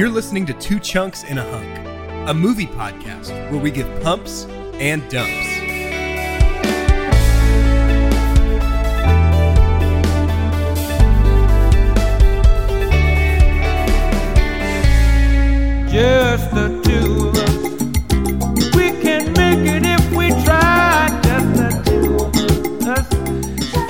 [0.00, 4.46] You're listening to Two Chunks in a Hunk, a movie podcast where we give pumps
[4.78, 5.30] and dumps.
[15.92, 17.09] Just the two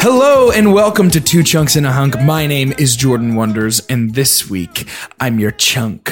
[0.02, 2.18] Hello and welcome to Two Chunks in a Hunk.
[2.22, 4.88] My name is Jordan Wonders, and this week
[5.20, 6.10] I'm your chunk.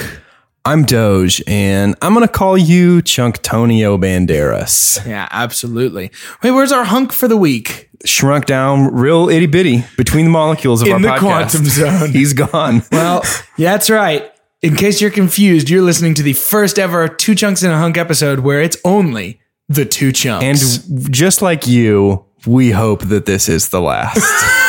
[0.65, 5.05] I'm Doge, and I'm gonna call you Chunktonio Banderas.
[5.07, 6.11] Yeah, absolutely.
[6.43, 7.89] Wait, where's our hunk for the week?
[8.05, 11.21] Shrunk down, real itty bitty between the molecules of In our the podcast.
[11.21, 12.11] quantum zone.
[12.11, 12.83] He's gone.
[12.93, 13.23] Well,
[13.57, 14.31] yeah, that's right.
[14.61, 17.97] In case you're confused, you're listening to the first ever Two Chunks in a Hunk
[17.97, 20.45] episode where it's only the two chunks.
[20.87, 24.23] and just like you, we hope that this is the last.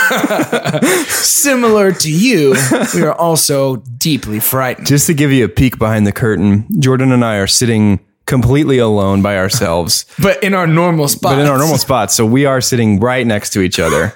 [1.07, 2.55] similar to you,
[2.95, 4.87] we are also deeply frightened.
[4.87, 8.77] just to give you a peek behind the curtain, Jordan and I are sitting completely
[8.77, 11.33] alone by ourselves, But in our normal spot.
[11.35, 12.13] but in our normal spots.
[12.15, 14.13] So we are sitting right next to each other.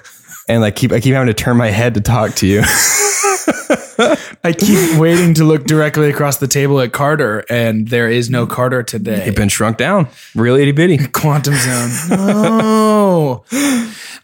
[0.48, 2.62] And like keep I keep having to turn my head to talk to you.
[4.44, 8.46] I keep waiting to look directly across the table at Carter, and there is no
[8.46, 9.26] Carter today.
[9.26, 10.08] You've been shrunk down.
[10.34, 10.98] Real itty bitty.
[11.12, 11.90] Quantum zone.
[12.10, 13.44] No.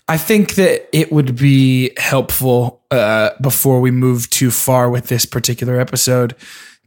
[0.09, 5.25] I think that it would be helpful uh, before we move too far with this
[5.25, 6.35] particular episode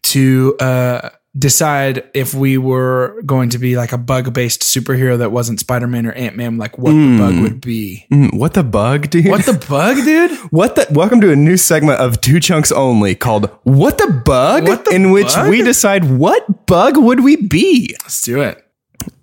[0.03, 5.31] to uh, decide if we were going to be like a bug based superhero that
[5.31, 8.05] wasn't Spider Man or Ant Man, like what the bug would be.
[8.11, 9.27] Mm, What the bug, dude?
[9.27, 10.31] What the bug, dude?
[10.51, 10.85] What the?
[10.91, 14.91] Welcome to a new segment of Two Chunks Only called "What the Bug," What the
[14.91, 17.95] in which we decide what bug would we be.
[18.03, 18.63] Let's do it.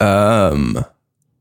[0.01, 0.85] Um,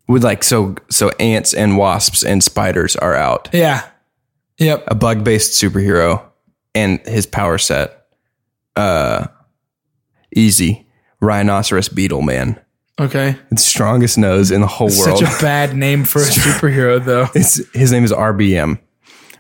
[0.08, 3.50] with like so so ants and wasps and spiders are out.
[3.54, 3.86] Yeah.
[4.60, 4.84] Yep.
[4.88, 6.22] A bug based superhero
[6.76, 8.06] and his power set.
[8.76, 9.28] Uh,
[10.36, 10.88] easy
[11.22, 12.60] rhinoceros beetle man.
[13.00, 13.38] Okay.
[13.52, 15.20] It's strongest nose in the whole world.
[15.20, 17.28] Such a bad name for a superhero, though.
[17.34, 18.78] It's, his name is RBM,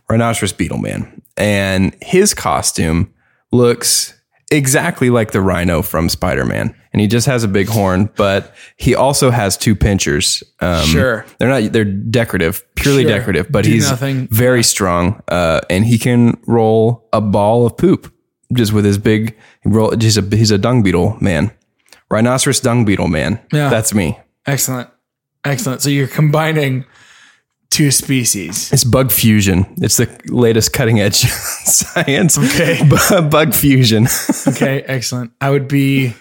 [0.09, 1.21] Rhinoceros Beetle Man.
[1.35, 3.13] And his costume
[3.51, 4.13] looks
[4.51, 6.73] exactly like the rhino from Spider Man.
[6.93, 10.41] And he just has a big horn, but he also has two pinchers.
[10.61, 11.25] Um, Sure.
[11.37, 13.11] They're not, they're decorative, purely Sure.
[13.11, 14.27] decorative, but Do he's nothing.
[14.31, 15.21] very strong.
[15.27, 18.11] Uh, and he can roll a ball of poop
[18.53, 19.91] just with his big roll.
[19.97, 21.51] He's a, he's a dung beetle man.
[22.09, 23.39] Rhinoceros dung beetle man.
[23.53, 23.69] Yeah.
[23.69, 24.17] That's me.
[24.45, 24.89] Excellent.
[25.45, 25.81] Excellent.
[25.81, 26.85] So you're combining
[27.69, 28.71] two species.
[28.73, 29.65] It's bug fusion.
[29.77, 31.15] It's the latest cutting edge
[31.63, 32.37] science.
[32.37, 32.79] Okay.
[33.09, 34.07] Bu- bug fusion.
[34.47, 35.31] Okay, excellent.
[35.39, 36.15] I would be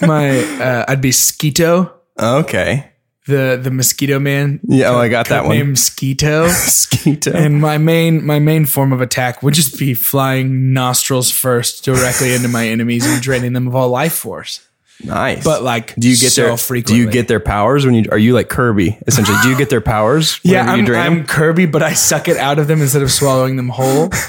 [0.00, 2.91] my uh, I'd be Skeeto, okay.
[3.26, 4.60] The the mosquito man.
[4.64, 5.56] Yeah, oh, I got that one.
[5.56, 6.48] Name Skeeto.
[6.48, 7.34] Skeeto.
[7.34, 12.34] And my main my main form of attack would just be flying nostrils first directly
[12.34, 14.66] into my enemies and draining them of all life force.
[15.04, 15.44] nice.
[15.44, 16.96] But like do you get so their frequently.
[16.98, 19.38] Do you get their powers when you are you like Kirby essentially?
[19.42, 20.40] do you get their powers?
[20.44, 21.26] Yeah, I'm, drain I'm?
[21.26, 24.10] Kirby, but I suck it out of them instead of swallowing them whole.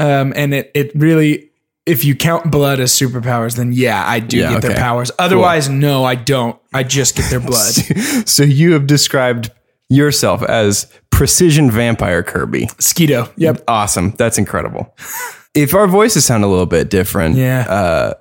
[0.00, 1.50] Um, and it it really,
[1.84, 5.10] if you count blood as superpowers, then yeah, I do Yeah, get their powers.
[5.18, 6.56] Otherwise, no, I don't.
[6.74, 7.74] I just get their blood.
[8.26, 9.50] So you have described
[9.88, 12.66] yourself as precision vampire Kirby.
[12.78, 13.32] Skeeto.
[13.36, 13.64] Yep.
[13.66, 14.10] Awesome.
[14.18, 14.94] That's incredible.
[15.54, 17.60] if our voices sound a little bit different, Yeah.
[17.68, 18.14] uh,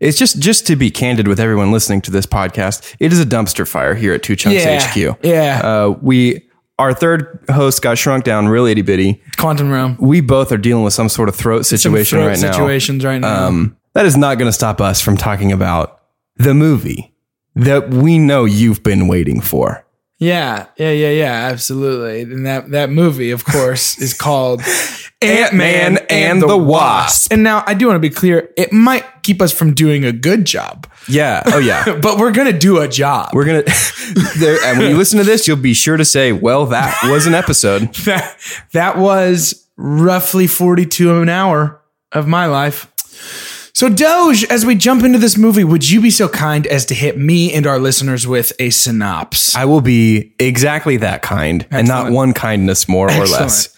[0.00, 2.94] it's just just to be candid with everyone listening to this podcast.
[3.00, 4.80] It is a dumpster fire here at Two Chunks Yeah.
[5.14, 5.18] HQ.
[5.24, 5.60] Yeah.
[5.64, 6.48] Uh, we
[6.78, 9.20] our third host got shrunk down real itty bitty.
[9.38, 9.96] Quantum realm.
[9.98, 12.52] We both are dealing with some sort of throat situation throat right now.
[12.52, 13.46] Situations right now.
[13.48, 16.00] Um, that is not going to stop us from talking about
[16.36, 17.12] the movie
[17.58, 19.84] that we know you've been waiting for.
[20.20, 22.22] Yeah, yeah, yeah, yeah, absolutely.
[22.22, 24.62] And that that movie, of course, is called
[25.22, 27.32] Ant-Man and the Wasp.
[27.32, 30.10] And now I do want to be clear, it might keep us from doing a
[30.10, 31.42] good job, Yeah.
[31.46, 31.98] Oh yeah.
[32.02, 33.30] but we're gonna do a job.
[33.32, 33.62] We're gonna.
[34.38, 37.26] there, and when you listen to this, you'll be sure to say, "Well, that was
[37.26, 38.36] an episode." that,
[38.72, 41.80] that was roughly 42 an hour
[42.10, 42.92] of my life.
[43.78, 46.94] So, Doge, as we jump into this movie, would you be so kind as to
[46.94, 49.54] hit me and our listeners with a synopsis?
[49.54, 53.72] I will be exactly that kind, and not one kindness more or less.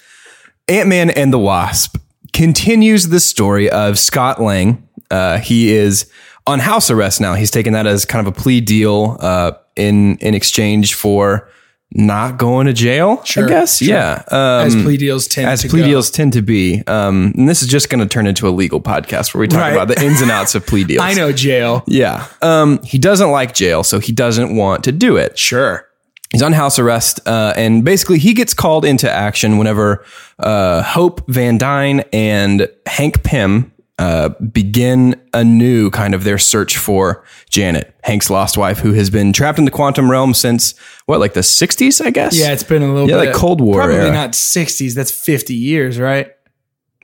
[0.69, 1.99] Ant Man and the Wasp
[2.33, 4.89] continues the story of Scott Lang.
[5.11, 6.11] Uh, he is
[6.47, 7.35] on house arrest now.
[7.35, 11.47] He's taken that as kind of a plea deal uh, in in exchange for
[11.93, 13.23] not going to jail.
[13.25, 13.79] Sure, I guess.
[13.79, 13.89] sure.
[13.89, 14.23] Yeah.
[14.29, 15.87] Um, as plea deals tend as to plea go.
[15.87, 16.83] deals tend to be.
[16.87, 19.61] Um, and this is just going to turn into a legal podcast where we talk
[19.61, 19.73] Right.
[19.73, 21.03] about the ins and outs of plea deals.
[21.03, 21.83] I know jail.
[21.89, 22.27] Yeah.
[22.43, 25.37] Um, he doesn't like jail, so he doesn't want to do it.
[25.39, 25.87] Sure.
[26.33, 30.05] He's on house arrest, uh, and basically he gets called into action whenever
[30.39, 37.23] uh, Hope Van Dyne and Hank Pym uh, begin anew kind of their search for
[37.51, 40.75] Janet, Hank's lost wife, who has been trapped in the quantum realm since
[41.07, 42.35] what, like the '60s, I guess.
[42.37, 44.11] Yeah, it's been a little Yeah, bit like Cold War Probably era.
[44.13, 44.95] not 60s.
[44.95, 46.29] That's 50 years, right?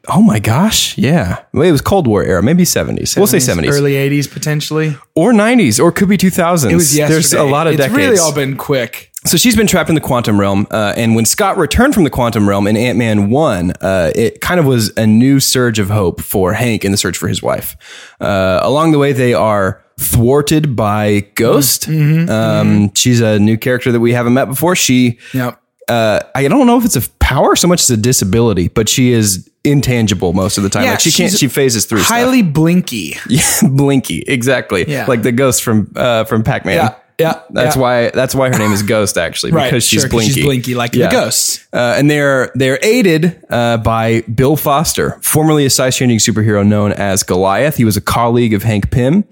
[0.08, 0.96] Oh my gosh.
[0.96, 1.42] Yeah.
[1.52, 3.16] Well, it was Cold War era, maybe '70s.
[3.16, 4.96] We'll say '70s Early 80s, potentially.
[5.16, 6.70] or '90s, or it could be 2000s.
[6.70, 7.12] It was yesterday.
[7.14, 7.96] There's a lot of it's decades.
[7.98, 9.10] really all been quick.
[9.26, 12.10] So she's been trapped in the quantum realm, uh, and when Scott returned from the
[12.10, 15.90] quantum realm in Ant Man One, uh, it kind of was a new surge of
[15.90, 17.76] hope for Hank in the search for his wife.
[18.20, 21.88] Uh, along the way, they are thwarted by Ghost.
[21.88, 24.76] um, She's a new character that we haven't met before.
[24.76, 25.60] She, Yep.
[25.88, 29.12] uh, I don't know if it's a power so much as a disability, but she
[29.12, 30.84] is intangible most of the time.
[30.84, 33.16] Yeah, like she can't, she phases through Highly blinky.
[33.28, 34.84] Yeah, Blinky, exactly.
[34.88, 35.06] Yeah.
[35.06, 36.76] like the ghost from uh, from Pac Man.
[36.76, 36.94] Yeah.
[37.18, 37.40] Yeah.
[37.50, 37.82] That's yeah.
[37.82, 38.10] why.
[38.10, 40.32] That's why her name is Ghost, actually, Right, because she's sure, blinky.
[40.32, 41.06] she's blinky like Yeah.
[41.08, 41.66] the ghosts.
[41.72, 47.22] Uh, and they're they're aided uh, by Bill Foster, formerly a size-changing superhero known as
[47.22, 47.76] Goliath.
[47.76, 49.24] He was a colleague of Hank Pym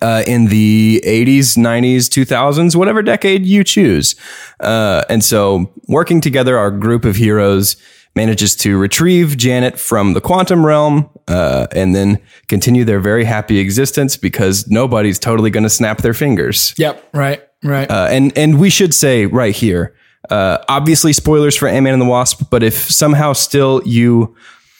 [0.00, 4.14] uh, in the 80s, 90s, 2000s, whatever decade you choose.
[4.60, 7.74] Uh, and so, working together, our group of heroes
[8.16, 12.18] manages to retrieve Janet from the quantum realm uh, and then
[12.48, 16.74] continue their very happy existence because nobody's totally going to snap their fingers.
[16.76, 17.08] Yep.
[17.14, 17.42] Right.
[17.62, 17.90] Right.
[17.90, 19.94] Uh, and and we should say right here,
[20.28, 22.50] uh, obviously spoilers for Ant Man and the Wasp.
[22.50, 24.34] But if somehow still you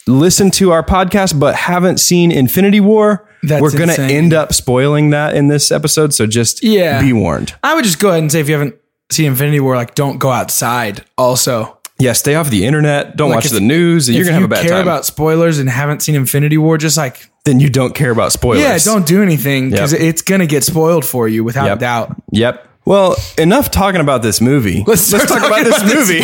[0.07, 5.11] listen to our podcast but haven't seen Infinity War, That's we're gonna end up spoiling
[5.11, 6.13] that in this episode.
[6.13, 6.99] So just Yeah.
[7.01, 7.53] be warned.
[7.63, 8.75] I would just go ahead and say if you haven't
[9.11, 11.05] seen Infinity War, like don't go outside.
[11.17, 13.15] Also, Yeah, stay off the internet.
[13.15, 14.09] Don't Like, watch if- the news.
[14.09, 14.63] You're gonna have you a bad time.
[14.65, 14.81] care time.
[14.81, 18.61] about spoilers and haven't seen Infinity War, just like then you don't care about spoilers.
[18.61, 20.01] yeah, don't do anything because Yep.
[20.01, 21.79] it's gonna get spoiled for you without Yep.
[21.79, 22.15] doubt.
[22.31, 22.67] Yep.
[22.85, 24.83] Well, enough talking about this movie.
[24.87, 26.21] Let's start talk talking about this about movie.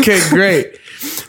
[0.00, 0.76] okay, great.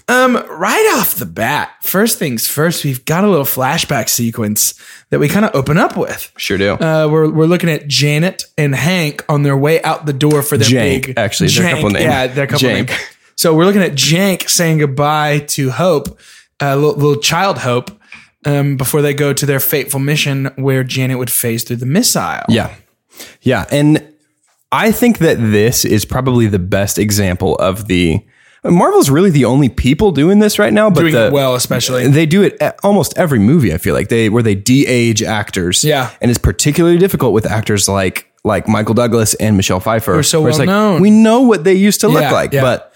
[0.09, 4.74] Um, right off the bat, first things first, we've got a little flashback sequence
[5.09, 6.31] that we kind of open up with.
[6.38, 6.74] sure do.
[6.74, 10.57] Uh, we're we're looking at Janet and Hank on their way out the door for
[10.57, 12.04] their Jank, big actually, their couple name.
[12.04, 12.88] Yeah, their couple Jank.
[12.89, 12.98] name.
[13.36, 16.19] So we're looking at Jank saying goodbye to Hope,
[16.62, 17.92] uh, little, little child Hope,
[18.45, 22.44] um, before they go to their fateful mission where Janet would phase through the missile.
[22.50, 22.74] Yeah.
[23.42, 23.65] Yeah.
[23.71, 24.07] And
[24.71, 28.26] I think that this is probably the best example of the.
[28.64, 32.07] Marvel's really the only people doing this right now, but doing the, it well, especially.
[32.07, 33.73] they do it at almost every movie.
[33.73, 35.83] I feel like they where they de-age actors.
[35.83, 36.11] Yeah.
[36.21, 40.14] and it's particularly difficult with actors like like Michael Douglas and Michelle Pfeiffer.
[40.14, 41.02] Who are so well like, known.
[41.02, 42.61] We know what they used to look like, yeah.
[42.61, 42.94] but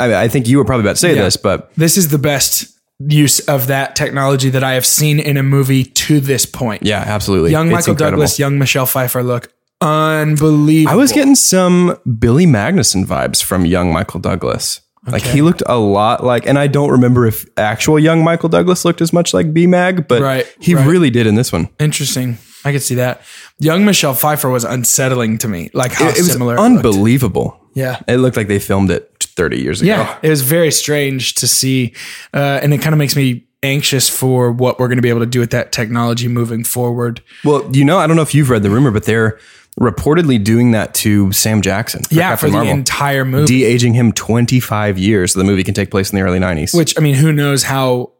[0.00, 1.22] I, I think you were probably about to say Yeah.
[1.22, 5.36] this, but This is the best use of that technology that I have seen in
[5.36, 6.82] a movie to this point.
[6.82, 7.52] yeah, absolutely.
[7.52, 8.16] Young It's Michael incredible.
[8.22, 10.92] Douglas, young Michelle Pfeiffer look unbelievable.
[10.92, 14.80] I was getting some Billy Magnussen vibes from young Michael Douglas.
[15.10, 18.84] Like he looked a lot like, and I don't remember if actual young Michael Douglas
[18.84, 20.86] looked as much like B Mag, but Right, he right.
[20.86, 21.68] really did in this one.
[21.80, 22.38] interesting.
[22.64, 23.22] I could see that.
[23.60, 25.70] Young Michelle Pfeiffer was unsettling to me.
[25.72, 26.56] Like how It, it was similar.
[26.56, 26.84] it looked.
[26.84, 27.58] unbelievable.
[27.74, 28.00] Yeah.
[28.08, 29.88] It looked like they filmed it 30 years ago.
[29.90, 31.94] Yeah, it was very strange to see,
[32.34, 35.20] uh, and it kind of makes me anxious for what we're going to be able
[35.20, 37.20] to do with that technology moving forward.
[37.44, 39.38] Well, you know, I don't know if you've read the rumor, but they're
[39.80, 42.02] reportedly doing that to Sam Jackson.
[42.04, 42.72] for yeah, Captain for the Marvel.
[42.74, 43.46] entire movie.
[43.46, 46.76] De aging him 25 years so the movie can take place in the early 90s.
[46.76, 48.12] which I mean, who knows how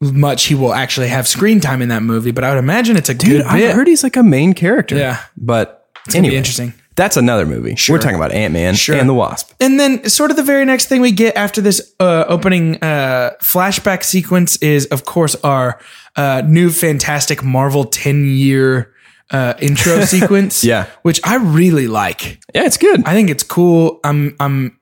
[0.00, 2.30] much he will actually have screen time in that movie?
[2.30, 3.74] But I would imagine it's a Dude, good I bit.
[3.74, 4.96] heard he's like a main character.
[4.96, 5.20] Yeah.
[5.36, 6.74] But it's anyway, be interesting.
[6.96, 7.76] That's another movie.
[7.76, 7.94] Sure.
[7.94, 8.96] We're talking about Ant Man Sure.
[8.96, 9.52] and the Wasp.
[9.60, 13.34] And then, sort of, the very next thing we get after this uh, opening uh,
[13.40, 15.78] flashback sequence is, of course, our
[16.16, 18.92] uh, new fantastic Marvel 10 year
[19.30, 20.64] uh, intro sequence.
[20.64, 20.86] Yeah.
[21.02, 22.40] which I really like.
[22.54, 23.04] Yeah, it's good.
[23.06, 24.00] I think it's cool.
[24.04, 24.74] I'm I'm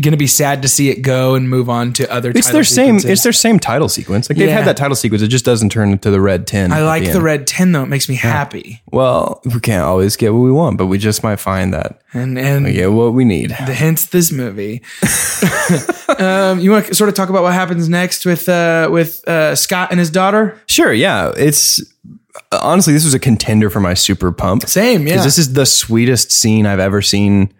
[0.00, 2.30] gonna be sad to see it go and move on to other.
[2.32, 2.98] it's their same.
[3.02, 4.30] It's their same title sequence.
[4.30, 4.54] Like they've Yeah.
[4.54, 5.22] had that title sequence.
[5.22, 6.70] It just doesn't turn into the red tin.
[6.70, 7.22] I at like the, end.
[7.24, 7.82] red ten though.
[7.82, 8.80] It makes me happy.
[8.92, 12.38] Well, we can't always get what we want, but we just might find that And
[12.38, 13.50] and we get what we need.
[13.50, 14.82] the hints this movie.
[16.18, 19.56] um, you want to sort of talk about what happens next with uh, with uh,
[19.56, 20.60] Scott and his daughter?
[20.66, 20.92] Sure.
[20.92, 21.32] Yeah.
[21.36, 21.80] It's
[22.52, 24.68] honestly this was a contender for my super pump.
[24.68, 25.22] Same, yeah.
[25.22, 27.52] This is the sweetest scene I've ever seen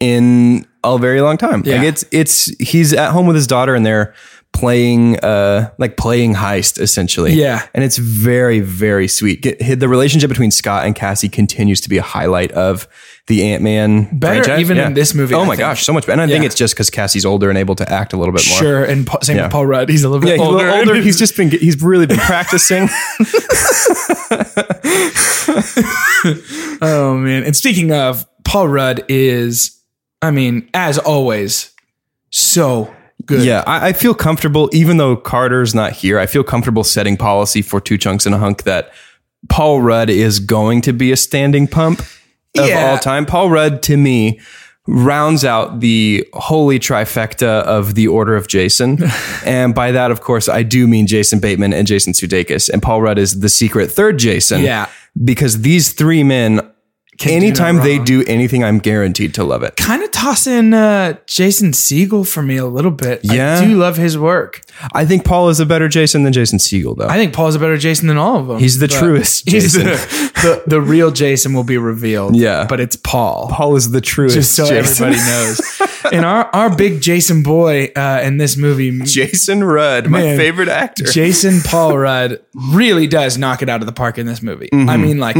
[0.00, 1.62] in a very long time.
[1.64, 1.76] Yeah.
[1.76, 4.14] Like it's it's he's at home with his daughter and they're
[4.52, 7.34] playing uh like playing heist essentially.
[7.34, 7.66] Yeah.
[7.74, 9.42] And it's very very sweet.
[9.42, 12.88] Get, the relationship between Scott and Cassie continues to be a highlight of
[13.30, 15.60] the Ant Man Better even in this movie, Oh I my think.
[15.60, 16.20] gosh, so much better.
[16.20, 18.46] And I think it's just because Cassie's older and able to act a little bit
[18.50, 18.58] more.
[18.58, 19.44] Sure, and Paul, same Yeah.
[19.44, 19.88] with Paul Rudd.
[19.88, 20.64] He's a little Yeah, bit he's older.
[20.66, 20.94] little older.
[21.00, 22.84] He's just been he's really been practicing.
[26.82, 27.44] oh man!
[27.44, 29.78] And speaking of, Paul Rudd is,
[30.22, 31.72] I mean, as always,
[32.30, 32.94] so
[33.26, 33.44] good.
[33.44, 36.18] Yeah, I, I feel comfortable, even though Carter's not here.
[36.18, 38.92] I feel comfortable setting policy for two chunks and a hunk that
[39.48, 42.02] Paul Rudd is going to be a standing pump
[42.58, 42.90] of Yeah.
[42.90, 43.26] all time.
[43.26, 44.40] Paul Rudd, to me,
[44.86, 48.98] rounds out the holy trifecta of the Order of Jason,
[49.44, 52.68] and by that, of course, I do mean Jason Bateman and Jason Sudeikis.
[52.68, 54.62] And Paul Rudd is the secret third Jason.
[54.62, 54.88] Yeah.
[55.24, 56.60] because these three men.
[57.20, 59.76] Do no Anytime they do anything, I'm guaranteed to love it.
[59.76, 63.20] Kind of toss in uh, Jason Segel for me a little bit.
[63.22, 63.58] Yeah.
[63.58, 64.62] I do love his work.
[64.94, 67.08] I think Paul is a better Jason than Jason Segel, though.
[67.08, 68.58] I think Paul is a better Jason than all of them.
[68.58, 69.84] He's the truest He's Jason.
[69.84, 72.34] the, the the real Jason will be revealed.
[72.40, 72.64] Yeah.
[72.66, 73.48] but it's Paul.
[73.50, 74.34] Paul is the truest.
[74.34, 75.04] just so Jason.
[75.04, 75.60] everybody knows.
[76.12, 80.68] And our our big Jason boy uh, in this movie, Jason Rudd, my Man, favorite
[80.68, 81.04] actor.
[81.04, 84.68] Jason Paul Rudd really does knock it out of the park in this movie.
[84.72, 84.88] Mm-hmm.
[84.88, 85.36] I mean, like,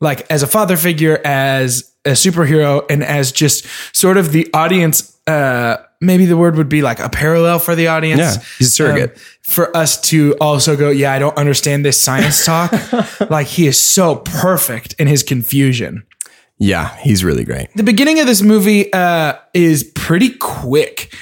[0.00, 5.16] like as a father figure, as a superhero, and as just sort of the audience.
[5.26, 8.20] Uh, maybe the word would be like a parallel for the audience.
[8.20, 9.12] Yeah, he's a surrogate.
[9.12, 12.72] Um, for us to also go, yeah, I don't understand this science talk.
[13.30, 16.04] like he is so perfect in his confusion.
[16.60, 17.68] Yeah, he's really great.
[17.74, 21.12] The beginning of this movie uh, is pretty quick.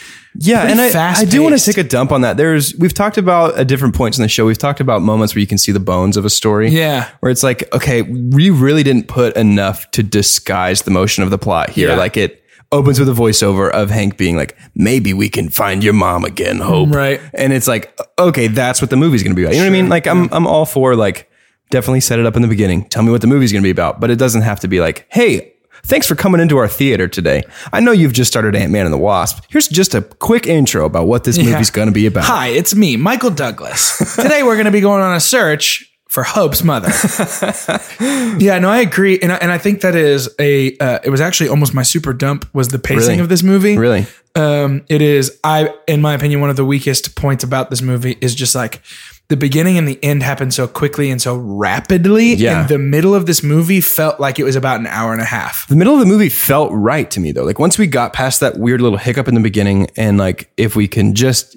[0.40, 2.36] Yeah, Pretty and I, I do want to take a dump on that.
[2.36, 4.46] There's we've talked about at different points in the show.
[4.46, 6.68] We've talked about moments where you can see the bones of a story.
[6.70, 7.08] Yeah.
[7.20, 11.38] where it's like, okay, we really didn't put enough to disguise the motion of the
[11.38, 11.88] plot here.
[11.88, 11.96] Yeah.
[11.96, 15.94] Like it opens with a voiceover of Hank being like, "Maybe we can find your
[15.94, 17.20] mom again, Hope." Right.
[17.34, 19.54] and it's like, okay, that's what the movie's going to be about.
[19.54, 19.88] You know what I mean?
[19.88, 21.27] Like, I'm I'm all for like
[21.70, 22.84] definitely set it up in the beginning.
[22.88, 24.80] Tell me what the movie's going to be about, but it doesn't have to be
[24.80, 25.54] like, hey.
[25.84, 27.44] Thanks for coming into our theater today.
[27.72, 29.44] I know you've just started Ant Man and the Wasp.
[29.48, 32.24] Here's just a quick intro about what this movie's going to be about.
[32.24, 34.16] Hi, it's me, Michael Douglas.
[34.16, 36.88] Today we're going to be going on a search for Hope's mother.
[38.38, 40.76] yeah, no, I agree, and I, and I think that is a.
[40.78, 43.18] Uh, it was actually almost my super dump was the pacing Really?
[43.20, 43.78] of this movie.
[43.78, 44.06] Really?
[44.34, 48.16] Um, it is I, in my opinion, one of the weakest points about this movie
[48.20, 48.82] is just like
[49.28, 52.32] the beginning and the end happened so quickly and so rapidly.
[52.34, 52.60] Yeah.
[52.60, 55.26] and the middle of this movie felt like it was about an hour and a
[55.26, 55.68] half.
[55.68, 57.44] The middle of the movie felt right to me though.
[57.44, 60.74] Like once we got past that weird little hiccup in the beginning and like if
[60.74, 61.56] we can just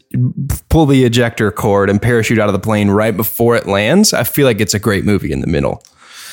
[0.67, 4.25] pull the ejector cord and parachute out of the plane right before it lands, I
[4.25, 5.81] feel like it's a great movie in the middle.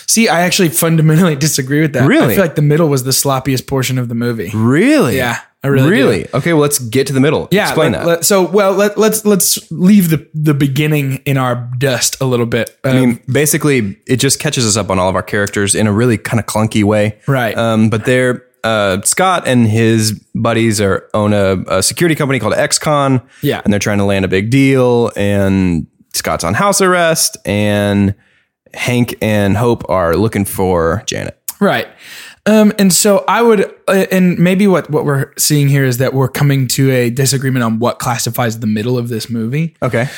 [0.09, 2.09] See, I actually fundamentally disagree with that.
[2.09, 2.33] Really?
[2.33, 4.51] I feel like the middle was the sloppiest portion of the movie.
[4.55, 5.19] Really?
[5.19, 6.23] Yeah, I really Really?
[6.23, 6.29] do.
[6.35, 7.49] Okay, well let's get to the middle.
[7.51, 8.07] Yeah, Explain let- that.
[8.07, 12.47] let- so well, let, let's let's leave the the beginning in our dust a little
[12.47, 12.77] bit.
[12.85, 15.87] Um, I mean, basically, it just catches us up on all of our characters in
[15.89, 17.19] a really kind of clunky way.
[17.27, 17.57] Right.
[17.59, 22.55] Um, but they're uh, Scott and his buddies are own a, a security company called
[22.55, 23.21] X-Con.
[23.43, 23.61] Yeah.
[23.65, 25.11] And they're trying to land a big deal.
[25.17, 27.37] And Scott's on house arrest.
[27.45, 28.15] And
[28.75, 31.41] Hank and Hope are looking for Janet.
[31.61, 31.89] Right.
[32.49, 36.15] Um, and so I would, uh, and maybe what, what we're seeing here is that
[36.15, 39.77] we're coming to a disagreement on what classifies the middle of this movie.
[39.83, 40.09] Okay.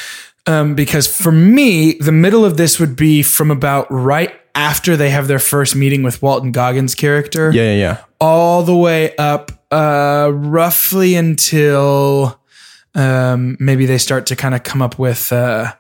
[0.47, 5.11] Um, because for me, the middle of this would be from about right after they
[5.11, 8.05] have their first meeting with Walton Goggins' character, Yeah, yeah, yeah.
[8.21, 12.41] all the way up, uh, roughly until,
[12.95, 15.73] um, maybe they start to kind of come up with, uh,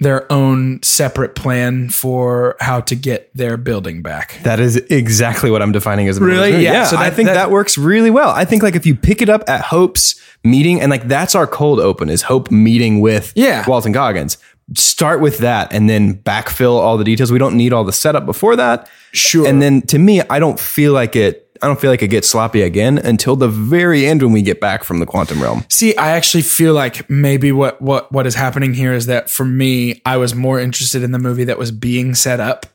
[0.00, 4.40] their own separate plan for how to get their building back.
[4.42, 6.50] That is exactly what I'm defining as of Really?
[6.52, 6.84] Yeah, Yeah.
[6.86, 8.30] so I think that- that, works really well.
[8.30, 11.46] I think like if you pick it up at Hope's meeting and like that's our
[11.46, 13.64] cold open is Hope meeting with Yeah.
[13.68, 14.36] Walton Goggins.
[14.74, 17.30] Start with that and then backfill all the details.
[17.30, 18.88] We don't need all the setup before that.
[19.12, 19.46] Sure.
[19.46, 21.43] And then to me, I don't feel like it.
[21.62, 24.60] I don't feel like it gets sloppy again until the very end when we get
[24.60, 25.64] back from the quantum realm.
[25.68, 29.44] See, I actually feel like maybe what what what is happening here is that for
[29.44, 32.66] me, I was more interested in the movie that was being set up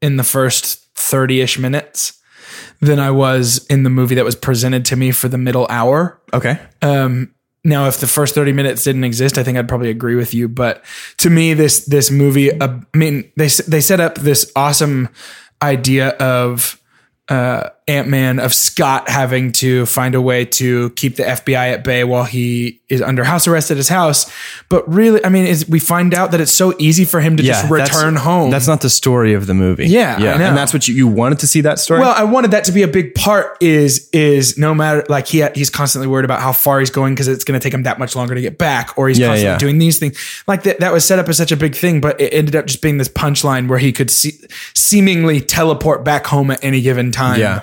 [0.00, 2.20] in the first 30 ish minutes
[2.80, 6.20] than I was in the movie that was presented to me for the middle hour.
[6.32, 6.58] Okay.
[7.66, 10.48] Now, if the first 30 minutes didn't exist, I think I'd probably agree with you.
[10.48, 10.84] But
[11.18, 15.08] to me, this, this movie, uh, I mean, they, they set up this awesome
[15.62, 16.78] idea of,
[17.30, 21.84] uh, Ant Man of Scott having to find a way to keep the FBI at
[21.84, 24.30] bay while he is under house arrest at his house.
[24.70, 27.42] But really, I mean, is we find out that it's so easy for him to
[27.42, 28.50] just that's- return home.
[28.50, 29.86] That's not the story of the movie.
[29.86, 32.00] Yeah, yeah, and that's what you, you wanted to see that story.
[32.00, 33.58] Well, I wanted that to be a big part.
[33.60, 37.28] Is is no matter like he he's constantly worried about how far he's going because
[37.28, 39.52] it's going to take him that much longer to get back, or he's Yeah, constantly
[39.52, 39.58] yeah.
[39.58, 40.16] doing these things.
[40.46, 42.64] Like that, that was set up as such a big thing, but it ended up
[42.66, 44.32] just being this punchline where he could see,
[44.74, 47.38] seemingly teleport back home at any given time.
[47.38, 47.62] Yeah.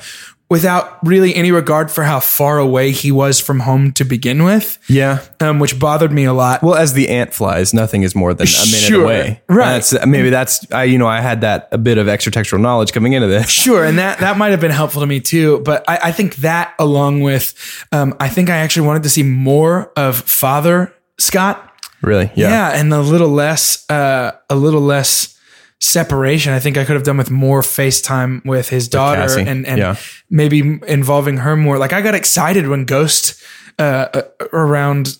[0.51, 4.77] Without really any regard for how far away he was from home to begin with,
[4.89, 5.23] yeah.
[5.39, 6.61] um, which bothered me a lot.
[6.61, 9.03] Well, as the ant flies, nothing is more than a minute Sure.
[9.05, 9.41] away.
[9.47, 9.81] Right.
[9.81, 10.83] That's, maybe that's I.
[10.83, 13.49] You know, I had that a bit of extra textual knowledge coming into this.
[13.61, 15.59] Sure, and that that might have been helpful to me too.
[15.59, 17.53] But I, I think that, along with,
[17.93, 21.71] um, I think I actually wanted to see more of Father Scott.
[22.01, 22.29] Really?
[22.35, 25.37] Yeah, and a little less, uh, a little less
[25.81, 26.53] separation.
[26.53, 29.77] I think I could have done with more FaceTime with his daughter Cassie, and and
[29.77, 29.95] yeah.
[30.29, 31.77] maybe involving her more.
[31.77, 33.41] Like I got excited when Ghost
[33.77, 34.21] uh, uh,
[34.53, 35.17] around.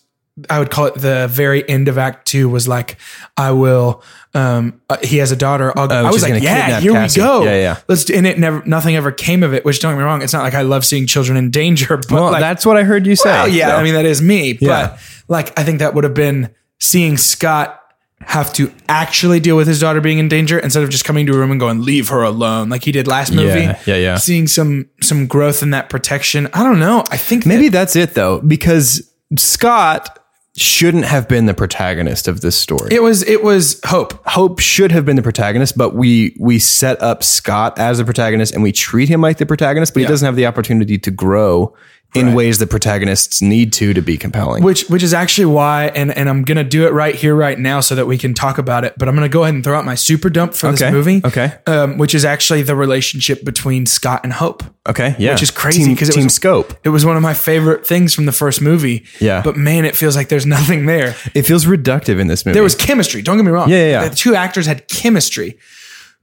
[0.49, 2.97] I would call it the very end of Act Two was like,
[3.35, 4.01] I will.
[4.33, 5.77] Um, uh, he has a daughter.
[5.77, 7.19] I'll, I was like, yeah, here Cassie.
[7.19, 7.43] we go.
[7.43, 7.79] Yeah, yeah.
[7.89, 9.65] Let's and it never, nothing ever came of it.
[9.65, 11.97] Which don't get me wrong, it's not like I love seeing children in danger.
[12.01, 13.29] But Well, like, that's what I heard you say.
[13.29, 13.75] well, yeah, so.
[13.75, 14.57] I mean that is me.
[14.61, 14.87] Yeah.
[14.87, 17.80] But like I think that would have been seeing Scott
[18.27, 21.33] have to actually deal with his daughter being in danger instead of just coming to
[21.33, 23.61] a room and going leave her alone like he did last movie.
[23.61, 24.17] Yeah, yeah, yeah.
[24.17, 26.47] Seeing some some growth in that protection.
[26.53, 27.03] I don't know.
[27.11, 30.17] I think maybe that, that's it though, because Scott
[30.57, 32.93] shouldn't have been the protagonist of this story.
[32.93, 34.25] it was it was hope.
[34.27, 38.53] Hope should have been the protagonist, but we we set up Scott as the protagonist
[38.53, 41.73] and we treat him like the protagonist, but he doesn't have the opportunity to grow
[42.13, 44.63] in ways that protagonists need to to be compelling.
[44.63, 47.79] Which which is actually why and and I'm gonna do it right here right now
[47.79, 48.93] so that we can talk about it.
[48.97, 51.21] But I'm gonna go ahead and throw out my super dump for Okay, this movie.
[51.23, 51.53] okay.
[51.67, 54.63] Um, which is actually the relationship between Scott and Hope.
[54.89, 56.73] okay, yeah, which is crazy because it team was scope.
[56.83, 59.05] It was one of my favorite things from the first movie.
[59.19, 59.41] Yeah.
[59.41, 61.15] but man, it feels like there's nothing there.
[61.33, 62.53] It feels reductive in this movie.
[62.55, 63.21] There was chemistry.
[63.21, 63.69] Don't get me wrong.
[63.69, 64.09] Yeah, yeah, yeah.
[64.09, 65.57] The two actors had chemistry,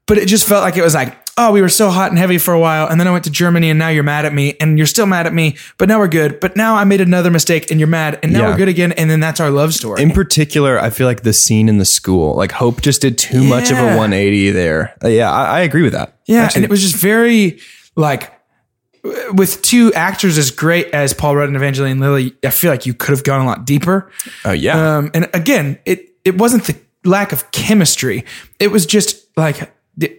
[0.07, 2.37] but it just felt like it was like, oh, we were so hot and heavy
[2.37, 4.57] for a while, and then I went to Germany, and now you're mad at me,
[4.61, 6.41] and you're still mad at me, but now we're good.
[6.41, 8.49] But now I made another mistake, and you're mad, and now Yeah.
[8.51, 10.03] we're good again, and then that's our love story.
[10.03, 13.43] in particular, I feel like the scene in the school, like Hope just did too
[13.45, 13.97] much of a Yeah.
[13.97, 14.95] 180 there.
[15.03, 16.19] Uh, yeah, I, I agree with that.
[16.27, 17.59] Yeah, and it was just very
[17.97, 18.33] like
[19.33, 22.35] with two actors as great as Paul Rudd and Evangeline Lilly.
[22.45, 24.11] I feel like you could have gone a lot deeper.
[24.45, 24.97] Oh, yeah.
[24.99, 28.25] Um, and again, it it wasn't the lack of chemistry.
[28.59, 29.73] It was just like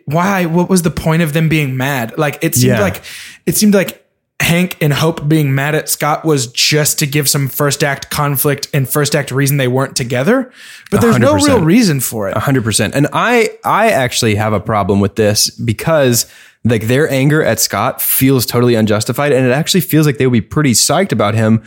[0.05, 0.45] why?
[0.45, 2.17] What was the point of them being mad?
[2.17, 2.81] Like it seemed Yeah.
[2.81, 3.01] like
[3.45, 4.05] it seemed like.
[4.41, 8.69] Hank and Hope being mad at Scott was just to give some first act conflict
[8.73, 10.49] and first act reason they weren't together.
[10.89, 11.45] But there's no 100%.
[11.45, 12.37] real reason for it.
[12.37, 12.95] hundred percent.
[12.95, 16.25] And I, I actually have a problem with this because
[16.63, 20.31] like their anger at Scott feels totally unjustified, and it actually feels like they would
[20.31, 21.61] be pretty psyched about him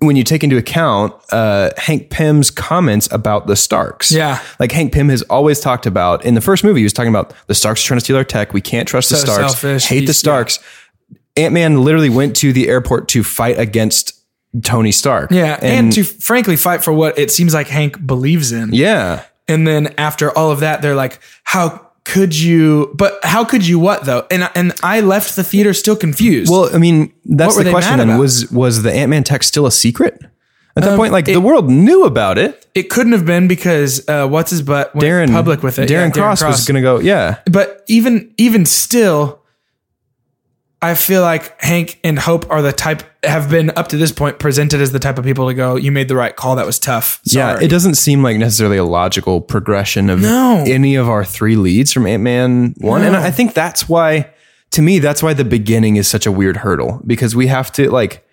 [0.00, 4.12] when you take into account uh, Hank Pym's comments about the Starks.
[4.12, 4.42] Yeah.
[4.60, 7.32] like Hank Pym has always talked about in the first movie, he was talking about
[7.46, 8.52] the Starks trying to steal our tech.
[8.52, 9.52] We can't trust the So Starks.
[9.52, 9.86] selfish.
[9.86, 10.58] Hate the He's- Starks.
[11.36, 14.12] Ant Man literally went to the airport to fight against
[14.64, 15.30] Tony Stark.
[15.30, 18.70] Yeah, and, to frankly fight for what it seems like Hank believes in.
[18.72, 19.22] yeah.
[19.46, 23.78] And then after all of that, they're like, "How could you?" But how could you
[23.78, 24.26] what though?
[24.30, 26.50] And and I left the theater still confused.
[26.50, 27.98] Well, I mean, that's the question.
[27.98, 30.14] Then was was the Ant Man tech still a secret
[30.76, 31.12] at that Um, point?
[31.12, 32.66] Like the world knew about it.
[32.74, 35.88] it couldn't have been because uh, what's his butt went Darren public with it.
[35.88, 37.00] Darren, Yeah, Cross, was going to go.
[37.00, 39.37] Yeah, But even even still,
[40.80, 44.38] I feel like Hank and Hope are the type have been up to this point
[44.38, 45.74] presented as the type of people to go.
[45.74, 46.54] You made the right call.
[46.54, 47.20] That was tough.
[47.24, 47.58] yeah.
[47.60, 50.62] It doesn't seem like necessarily a logical progression of No.
[50.66, 54.30] any of our three leads from Ant Man one, and I think that's why.
[54.72, 57.90] To me, that's why the beginning is such a weird hurdle because we have to
[57.90, 58.27] like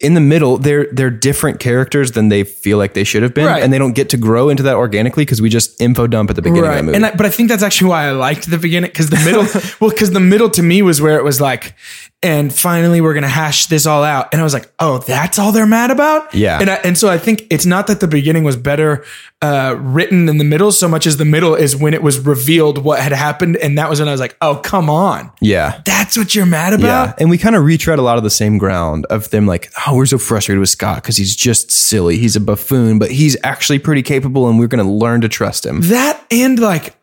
[0.00, 3.46] in the middle they're they're different characters than they feel like they should have been
[3.46, 3.62] Right.
[3.62, 6.36] and they don't get to grow into that organically because we just info dump at
[6.36, 6.96] the beginning of the movie.
[6.96, 9.42] And I, but I think that's actually why I liked the beginning because the middle,
[9.80, 11.74] well, because the middle to me was where it was like,
[12.22, 15.52] and finally we're gonna hash this all out, and I was like, oh, that's all
[15.52, 16.58] they're mad about, Yeah.
[16.60, 19.04] And I, and so I think it's not that the beginning was better
[19.40, 22.78] uh, written than the middle, so much as the middle is when it was revealed
[22.78, 25.80] what had happened, and that was when I was like, oh, come on, yeah.
[25.84, 27.14] that's what you're mad about Yeah.
[27.18, 29.94] And we kind of retread a lot of the same ground of them like, oh,
[29.96, 32.18] we're so frustrated with Scott because he's just silly.
[32.18, 35.64] He's a buffoon, but he's actually pretty capable and we're going to learn to trust
[35.64, 35.82] him.
[35.82, 36.94] That and like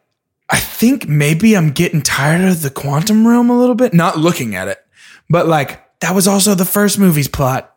[0.49, 3.93] I think maybe I'm getting tired of the quantum realm a little bit.
[3.93, 4.84] Not looking at it,
[5.29, 7.71] but like that was also the first movie's plot.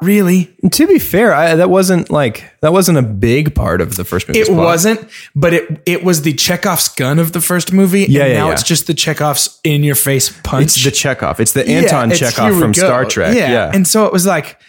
[0.00, 4.04] Really, To be fair, I, that wasn't like that wasn't a big part of the
[4.04, 4.38] first movie.
[4.38, 8.06] it wasn't, but it it was the Chekhov's gun of the first movie.
[8.08, 8.52] Yeah, and yeah, now yeah.
[8.52, 10.66] it's just the Chekhov's in your face punch.
[10.66, 11.40] It's the Chekhov.
[11.40, 12.86] It's the Yeah, Anton it's Chekhov from go.
[12.86, 13.36] Star Trek.
[13.36, 13.72] Yeah.
[13.74, 14.60] And so it was like,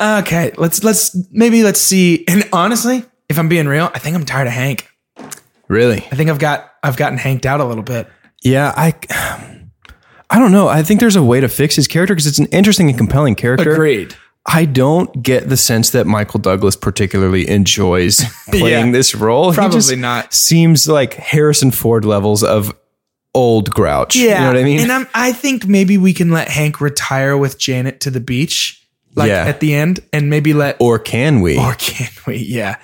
[0.00, 2.24] okay, let's let's maybe let's see.
[2.26, 4.88] And honestly, if I'm being real, I think I'm tired of Hank.
[5.68, 5.98] really?
[6.10, 8.08] I think I've got I've gotten hanked out a little bit.
[8.42, 8.92] Yeah, I
[10.32, 10.66] I don't know.
[10.66, 13.34] I think there's a way to fix his character because it's an interesting and compelling
[13.34, 13.72] character.
[13.72, 14.16] Agreed.
[14.46, 18.92] I don't get the sense that Michael Douglas particularly enjoys playing Yeah.
[18.92, 19.52] this role.
[19.52, 20.32] Probably he just not.
[20.34, 22.74] Seems like Harrison Ford levels of
[23.34, 24.16] old grouch.
[24.16, 24.22] Yeah.
[24.22, 24.80] You know what I mean?
[24.80, 28.84] And I'm, I think maybe we can let Hank retire with Janet to the beach,
[29.14, 29.44] like Yeah.
[29.44, 31.58] at the end, and maybe let or can we?
[31.58, 32.36] or can we?
[32.38, 32.76] Yeah.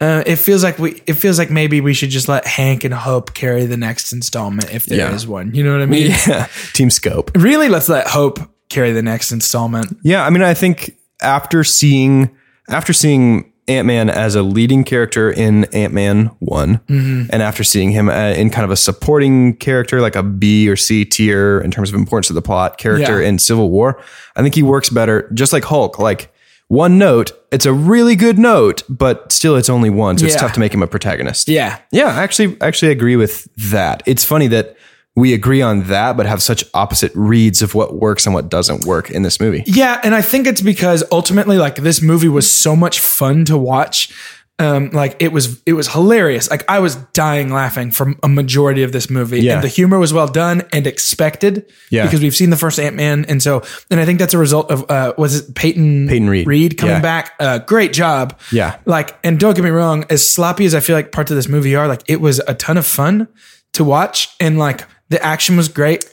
[0.00, 1.00] Uh, it feels like we.
[1.06, 4.72] It feels like maybe we should just let Hank and Hope carry the next installment
[4.74, 5.30] if there is Yeah.
[5.30, 5.54] one.
[5.54, 6.10] You know what I mean?
[6.26, 6.48] yeah.
[6.74, 7.30] Team Scope.
[7.34, 9.96] Really, let's let Hope carry the next installment.
[10.02, 12.30] Yeah, I mean, I think after seeing
[12.68, 17.90] after seeing Ant Man as a leading character in Ant Man one, and after seeing
[17.90, 21.70] him uh, in kind of a supporting character, like a B or C tier in
[21.70, 23.28] terms of importance to the plot character Yeah.
[23.28, 23.98] in Civil War,
[24.36, 25.30] I think he works better.
[25.32, 26.30] Just like Hulk, like
[26.68, 30.52] one note, it's a really good note, but still, it's only one, so it's tough
[30.54, 31.48] to make him a protagonist.
[31.48, 31.78] Yeah.
[31.92, 34.02] Yeah, I actually actually agree with that.
[34.06, 34.76] It's funny that
[35.14, 38.84] we agree on that, but have such opposite reads of what works and what doesn't
[38.84, 39.62] work in this movie.
[39.66, 43.56] Yeah, and I think it's because ultimately, like this movie was so much fun to
[43.56, 44.12] watch.
[44.58, 46.48] Um, like it was, it was hilarious.
[46.50, 49.56] Like I was dying laughing for a majority of this movie, Yeah.
[49.56, 51.70] and the humor was well done and expected.
[51.90, 52.04] Yeah.
[52.04, 54.70] because we've seen the first Ant Man, and so, and I think that's a result
[54.70, 56.46] of uh, was it Peyton Peyton Reed.
[56.46, 57.00] Reed coming Yeah.
[57.02, 57.32] back?
[57.38, 58.38] Uh, great job.
[58.50, 58.78] Yeah.
[58.86, 61.48] like, and don't get me wrong, as sloppy as I feel like parts of this
[61.48, 63.28] movie are, like it was a ton of fun
[63.74, 66.06] to watch, and like the action was great.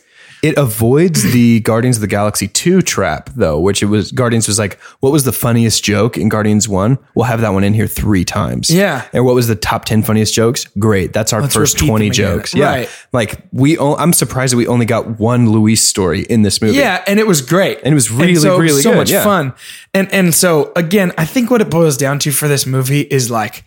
[0.44, 4.60] It avoids the Guardians of the Galaxy 2 trap, though, which it was Guardians was
[4.60, 6.98] like, what was the funniest joke in Guardians 1?
[7.16, 8.70] We'll have that one in here three times.
[8.70, 9.08] Yeah.
[9.14, 10.66] And what was the top 10 funniest jokes?
[10.78, 11.14] Great.
[11.14, 12.38] That's our Let's first repeat 20 them again.
[12.38, 12.54] jokes.
[12.54, 12.66] Yeah.
[12.66, 12.90] Right.
[13.14, 16.78] Like, we, o- I'm surprised that we only got one Luis story in this movie.
[16.78, 17.80] Yeah, and it was great.
[17.84, 19.24] And it was really, so really so good, much yeah.
[19.24, 19.54] fun.
[19.94, 23.32] And and so again, I think what it boils down to for this movie is
[23.32, 23.64] like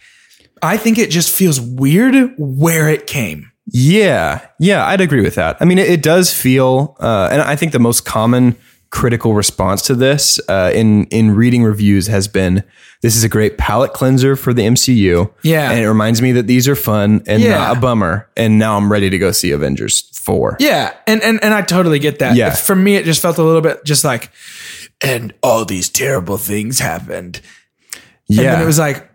[0.62, 3.50] I think it just feels weird where it came.
[3.66, 5.57] Yeah, yeah, I'd agree with that.
[5.61, 8.57] I mean, it, it does feel, uh, and I think the most common
[8.90, 12.62] critical response to this uh, in in reading reviews has been,
[13.02, 15.70] "This is a great palate cleanser for the MCU." Yeah.
[15.72, 17.57] and it reminds me that these are fun and Yeah.
[17.59, 18.29] not a bummer.
[18.37, 20.57] And now I'm ready to go see Avengers four.
[20.61, 22.37] Yeah, and and and I totally get that.
[22.37, 22.55] Yeah.
[22.55, 24.31] For me, it just felt a little bit just like,
[25.00, 27.40] and all these terrible things happened.
[28.29, 28.52] And yeah.
[28.52, 29.09] then it was like,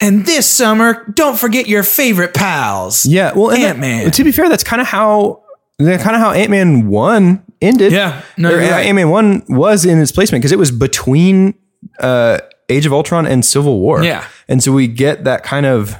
[0.00, 3.04] and this summer, don't forget your favorite pals.
[3.06, 3.32] yeah.
[3.34, 4.10] Well, Ant-Man.
[4.10, 5.42] To be fair, that's kind of how.
[5.78, 7.90] Kind of how Ant Man one ended.
[7.92, 8.20] Yeah.
[8.36, 8.84] No, Or right.
[8.86, 11.54] Ant Man one was in its placement because it was between
[11.98, 14.02] uh, Age of Ultron and Civil War.
[14.02, 14.26] Yeah.
[14.46, 15.96] and so we get that kind of.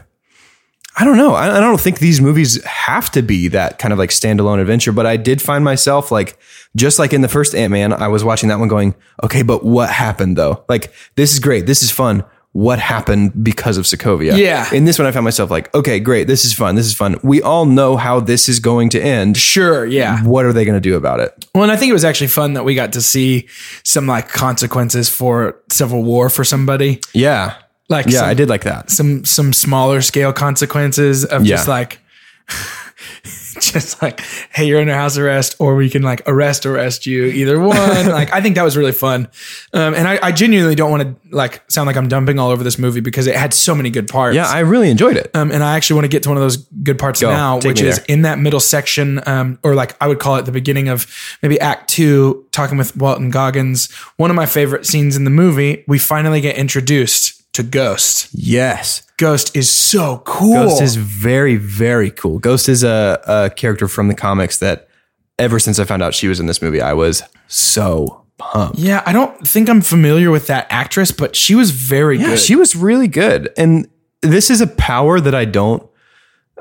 [0.97, 1.33] I don't know.
[1.33, 4.93] I, I don't think these movies have to be that kind of like standalone adventure,
[4.93, 6.39] but I did find myself like,
[6.77, 9.65] just like in the first Ant Man, I was watching that one going, okay, but
[9.65, 10.63] what happened though?
[10.69, 11.65] Like, this is great.
[11.65, 12.23] This is fun.
[12.53, 14.37] What happened because of Sokovia?
[14.37, 14.69] Yeah.
[14.75, 16.27] In this one, I found myself like, okay, great.
[16.27, 16.75] This is fun.
[16.75, 17.17] This is fun.
[17.23, 19.37] We all know how this is going to end.
[19.37, 20.25] Sure, yeah.
[20.25, 21.47] What are they going to do about it?
[21.55, 23.47] Well, and I think it was actually fun that we got to see
[23.85, 27.01] some like consequences for Civil War for somebody.
[27.15, 27.55] Yeah.
[27.89, 28.91] Like Yeah, some, I did like that.
[28.91, 31.73] some some smaller scale consequences of just Yeah.
[33.75, 34.21] Like just like
[34.53, 37.77] hey you're under house arrest or we can like arrest arrest you either one
[38.09, 39.29] like i think that was really fun
[39.73, 42.65] um, and I, I genuinely don't want to like sound like i'm dumping all over
[42.65, 45.31] this movie because it had so many good parts Yeah, I really enjoyed it.
[45.35, 47.31] um, and I actually want to get to one of those good parts Go.
[47.31, 48.05] now, which is there.
[48.09, 51.07] in that middle section, um, or like I would call it the beginning of
[51.43, 53.91] maybe Act Two, talking with Walton Goggins.
[54.17, 55.85] One of my favorite scenes in the movie.
[55.87, 58.29] We finally get introduced to Ghost.
[58.33, 59.03] yes.
[59.19, 60.55] Ghost is so cool.
[60.55, 62.39] Ghost is very, very cool.
[62.39, 64.89] Ghost is a, a character from the comics that
[65.39, 68.79] ever since I found out she was in this movie, I was so pumped.
[68.79, 72.39] yeah, I don't think I'm familiar with that actress, but she was very Yeah, good.
[72.39, 73.51] she was really good.
[73.59, 73.89] And
[74.23, 75.83] this is a power that I don't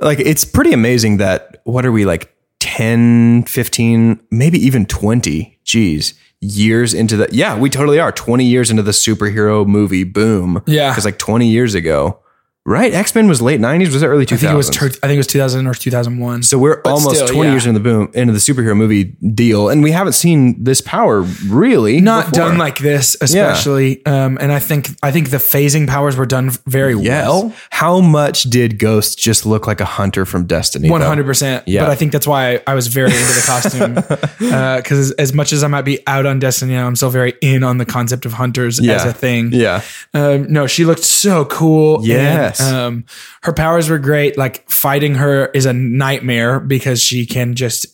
[0.01, 0.19] like.
[0.19, 6.93] It's pretty amazing that, what are we like 10, 15, maybe even 20, geez, years
[6.93, 10.63] into the, yeah, we totally are 20 years into the superhero movie boom.
[10.65, 10.93] Yeah.
[10.93, 12.19] Cause like 20 years ago,
[12.65, 12.93] right?
[12.93, 13.93] X Men was late '90s.
[13.93, 14.33] Was it early 2000s?
[14.33, 14.69] I think it was.
[14.69, 16.43] Tur- I think it was 2000 or 2001.
[16.43, 17.51] So we're almost still, 20 yeah.
[17.53, 21.21] years into the boom into the superhero movie deal, and we haven't seen this power
[21.47, 22.47] really not before.
[22.49, 24.05] done like this, especially.
[24.05, 27.27] Um, and I think I think the phasing powers were done very Yes.
[27.27, 27.53] well.
[27.71, 30.89] How much did Ghost just look like a hunter from Destiny?
[30.89, 31.67] Hundred percent.
[31.67, 31.81] Yeah.
[31.83, 33.93] But I think that's why I, I was very into the costume
[34.37, 37.63] because as much as I might be out on Destiny now, I'm still very in
[37.63, 38.93] on the concept of hunters Yeah.
[38.95, 39.51] as a thing.
[39.53, 39.81] Yeah.
[40.13, 42.05] Um, no, she looked so cool.
[42.49, 42.71] Yes.
[42.71, 43.05] Um,
[43.43, 44.37] her powers were great.
[44.37, 47.85] Like fighting her is a nightmare because she can just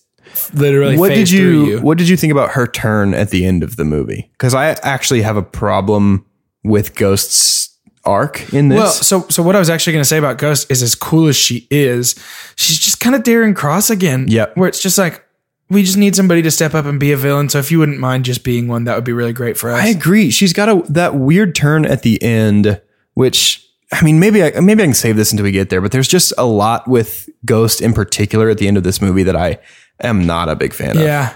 [0.53, 0.97] literally.
[0.97, 3.75] What did through you, What did you think about her turn at the end of
[3.75, 4.29] the movie?
[4.33, 6.25] Because I actually have a problem
[6.63, 8.77] with Ghost's arc in this.
[8.77, 11.27] Well, so so what I was actually going to say about Ghost is as cool
[11.27, 12.15] as she is,
[12.55, 14.25] she's just kind of Darren Cross again.
[14.27, 15.23] yeah Where it's just like
[15.69, 17.49] we just need somebody to step up and be a villain.
[17.49, 19.81] So if you wouldn't mind just being one, that would be really great for us.
[19.81, 20.29] I agree.
[20.29, 22.81] She's got a that weird turn at the end,
[23.15, 25.81] which I mean, maybe I maybe I can save this until we get there.
[25.81, 29.23] But there's just a lot with Ghost in particular at the end of this movie
[29.23, 29.59] that I
[30.01, 31.03] am not a big fan of.
[31.03, 31.35] yeah.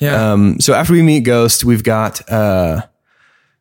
[0.00, 0.32] Yeah.
[0.32, 2.82] Um, so after we meet Ghost, we've got uh,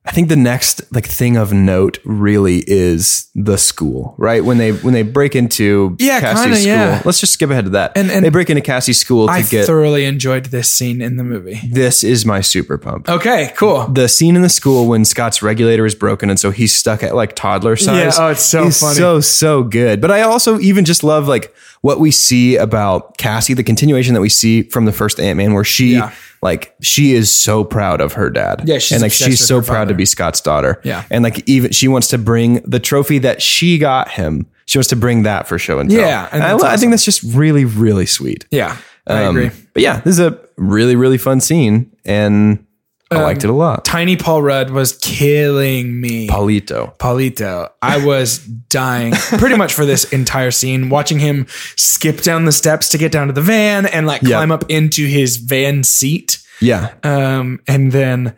[0.07, 4.43] I think the next like thing of note really is the school, right?
[4.43, 6.67] When they when they break into Yeah, Cassie's kinda, school.
[6.67, 7.01] yeah.
[7.05, 7.91] Let's just skip ahead to that.
[7.95, 11.17] And- and they break into Cassie's school to I get thoroughly enjoyed this scene in
[11.17, 11.59] the movie.
[11.69, 13.09] this is my super pump.
[13.09, 13.87] Okay, cool.
[13.87, 17.13] The scene in the school when Scott's regulator is broken and so he's stuck at
[17.13, 18.17] like toddler size.
[18.17, 18.95] Yeah, oh, it's so funny.
[18.95, 19.99] So so good.
[20.01, 21.53] But I also even just love like
[21.87, 25.53] what we see about Cassie, the continuation that we see from the first Ant Man,
[25.53, 26.11] where she Yeah.
[26.41, 28.63] like she is so proud of her dad.
[28.65, 30.81] Yeah, she's and like she's so proud to be Scott's daughter.
[30.83, 31.03] Yeah.
[31.09, 34.45] and like even she wants to bring the trophy that she got him.
[34.65, 35.99] She wants to bring that for show and tell.
[36.01, 38.45] Yeah, and and I, lo- I think that's just really really sweet.
[38.51, 38.75] Yeah,
[39.07, 39.51] I Um, agree.
[39.73, 42.59] But yeah, this is a really really fun scene, and
[43.09, 43.85] I liked it a lot.
[43.85, 46.27] Tiny Paul Rudd was killing me.
[46.27, 46.97] Paulito.
[46.97, 47.69] Paulito.
[47.81, 52.89] I was dying pretty much for this entire scene, watching him skip down the steps
[52.89, 54.37] to get down to the van and like Yeah.
[54.37, 56.39] climb up into his van seat.
[56.59, 56.93] Yeah.
[57.03, 58.35] Um, and then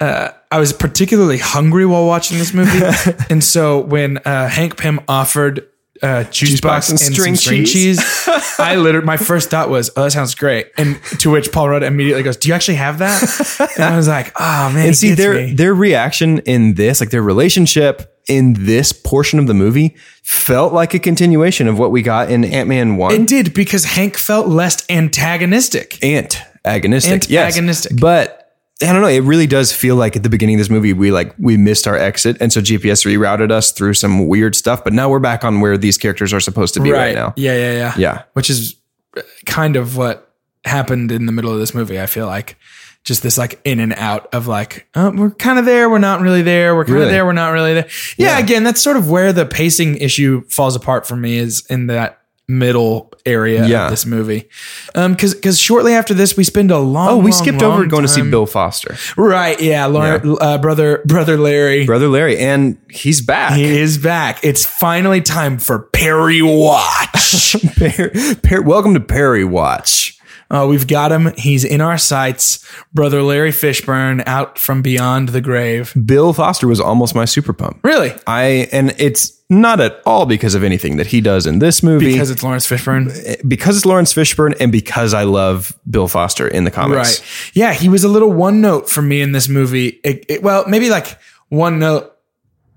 [0.00, 2.80] uh, I was particularly hungry while watching this movie.
[3.30, 5.66] and so when uh, Hank Pym offered
[6.02, 7.98] uh, juice, box and, string, string cheese,
[8.58, 10.70] I literally, my first thought was, oh, that sounds great.
[10.76, 13.70] And to which Paul Rudd immediately goes, do you actually have that?
[13.76, 14.88] And I was like, oh, man.
[14.88, 15.54] And see their me.
[15.54, 20.94] their reaction in this, like their relationship in this portion of the movie, felt like
[20.94, 23.12] a continuation of what we got in Ant Man One.
[23.12, 26.02] It did because Hank felt less antagonistic.
[26.04, 27.56] Ant agonistic, yes.
[27.56, 28.00] Antagonistic.
[28.00, 28.39] But
[28.82, 29.08] I don't know.
[29.08, 31.86] It really does feel like at the beginning of this movie, we like we missed
[31.86, 34.82] our exit, and so GPS rerouted us through some weird stuff.
[34.84, 37.34] But now we're back on where these characters are supposed to be right, now.
[37.36, 37.94] Yeah, yeah, yeah.
[37.98, 38.22] Yeah.
[38.32, 38.76] Which is
[39.16, 40.32] uh, kind of what
[40.64, 42.00] happened in the middle of this movie.
[42.00, 42.56] I feel like
[43.04, 46.20] just this like in and out of like, oh, we're kind of there, we're not
[46.20, 47.12] really there, we're kind of Really?
[47.12, 47.88] there, we're not really there.
[48.18, 51.86] Yeah, again, that's sort of where the pacing issue falls apart for me is in
[51.86, 52.19] that
[52.50, 53.84] middle area Yeah.
[53.84, 54.48] of this movie.
[54.94, 57.72] Um, cause, cause shortly after this, we spend a long, Oh, we long, skipped long
[57.72, 59.60] over going to see Bill Foster, Right.
[59.60, 59.86] Yeah.
[59.86, 61.86] Lauren, Uh, brother, brother Larry.
[61.86, 63.52] brother Larry, and he's back.
[63.54, 64.40] He is back.
[64.42, 67.56] It's finally time for Perry Watch.
[67.76, 70.16] Per- Per- welcome to Perry Watch.
[70.50, 71.32] Uh, we've got him.
[71.36, 72.66] He's in our sights.
[72.92, 75.92] Brother Larry Fishburne out from beyond the grave.
[76.04, 77.78] Bill Foster was almost my super pump.
[77.84, 78.12] Really?
[78.26, 82.12] I and it's not at all because of anything that he does in this movie.
[82.12, 83.48] Because it's Laurence Fishburne.
[83.48, 87.20] because it's Laurence Fishburne and because I love Bill Foster in the comics.
[87.20, 87.50] Right.
[87.54, 87.72] Yeah.
[87.72, 90.00] He was a little one note for me in this movie.
[90.04, 91.16] It, it- well, maybe like
[91.48, 92.12] one note,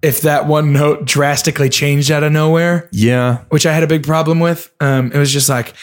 [0.02, 3.44] if that one note drastically changed out of nowhere, Yeah.
[3.50, 4.72] which I had a big problem with.
[4.80, 5.74] Um, it was just like,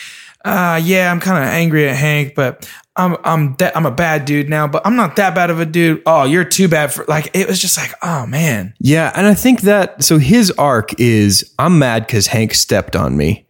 [0.44, 4.24] uh, yeah, I'm kind of angry at Hank, but I'm I'm that I'm a bad
[4.24, 6.02] dude now, but I'm not that bad of a dude.
[6.06, 8.74] Oh, you're too bad for like it was just like, oh man.
[8.78, 9.12] Yeah.
[9.14, 13.46] And I think that so his arc is I'm mad because Hank stepped on me.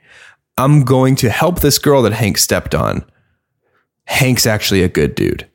[0.57, 3.05] I'm going to help this girl that Hank stepped on.
[4.05, 5.50] Hank's actually a good dude.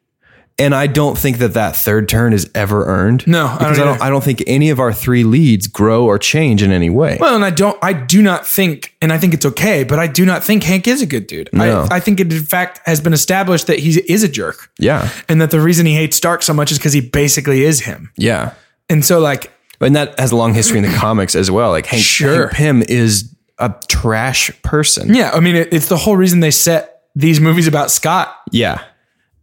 [0.58, 3.28] And I don't think that that third turn is ever earned.
[3.28, 4.04] No, I don't because I don't, either.
[4.06, 7.18] I don't think any of our three leads grow or change in any way.
[7.20, 10.08] Well, and I don't, I do not think, and I think it's okay, but I
[10.08, 11.50] do not think Hank is a good dude.
[11.52, 11.86] No.
[11.91, 15.10] I, I think it in fact has been established that he is a jerk, yeah.
[15.28, 18.13] and that the reason he hates Stark so much is because he basically is him.
[18.15, 18.54] Yeah.
[18.89, 21.72] And so, like, And that has a long history in the comics as well.
[21.72, 22.48] Like Hank, Sure.
[22.48, 25.13] Hank Pym is a trash person.
[25.13, 28.82] yeah, I mean, it, it's the whole reason they set these movies about Scott, Yeah.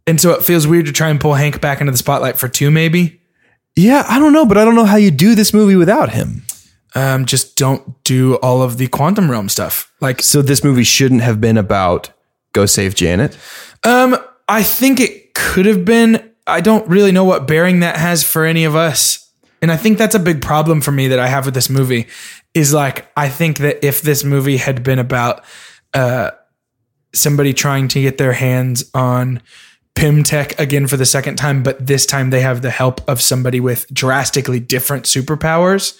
[0.07, 2.47] And so it feels weird to try and pull Hank back into the spotlight for
[2.47, 3.21] two, maybe.
[3.75, 6.43] Yeah, I don't know, but I don't know how you do this movie without him.
[6.95, 9.91] Um, just don't do all of the quantum realm stuff.
[9.99, 12.11] Like, So this movie shouldn't have been about
[12.53, 13.37] go save Janet.
[13.83, 14.15] um,
[14.47, 16.31] I think it could have been.
[16.45, 19.31] I don't really know what bearing that has for any of us.
[19.61, 22.07] And I think that's a big problem for me that I have with this movie
[22.53, 25.45] is like I think that if this movie had been about
[25.93, 26.31] uh,
[27.13, 29.41] somebody trying to get their hands on
[29.95, 33.21] Pym Tech again for the second time, but this time they have the help of
[33.21, 35.97] somebody with drastically different superpowers,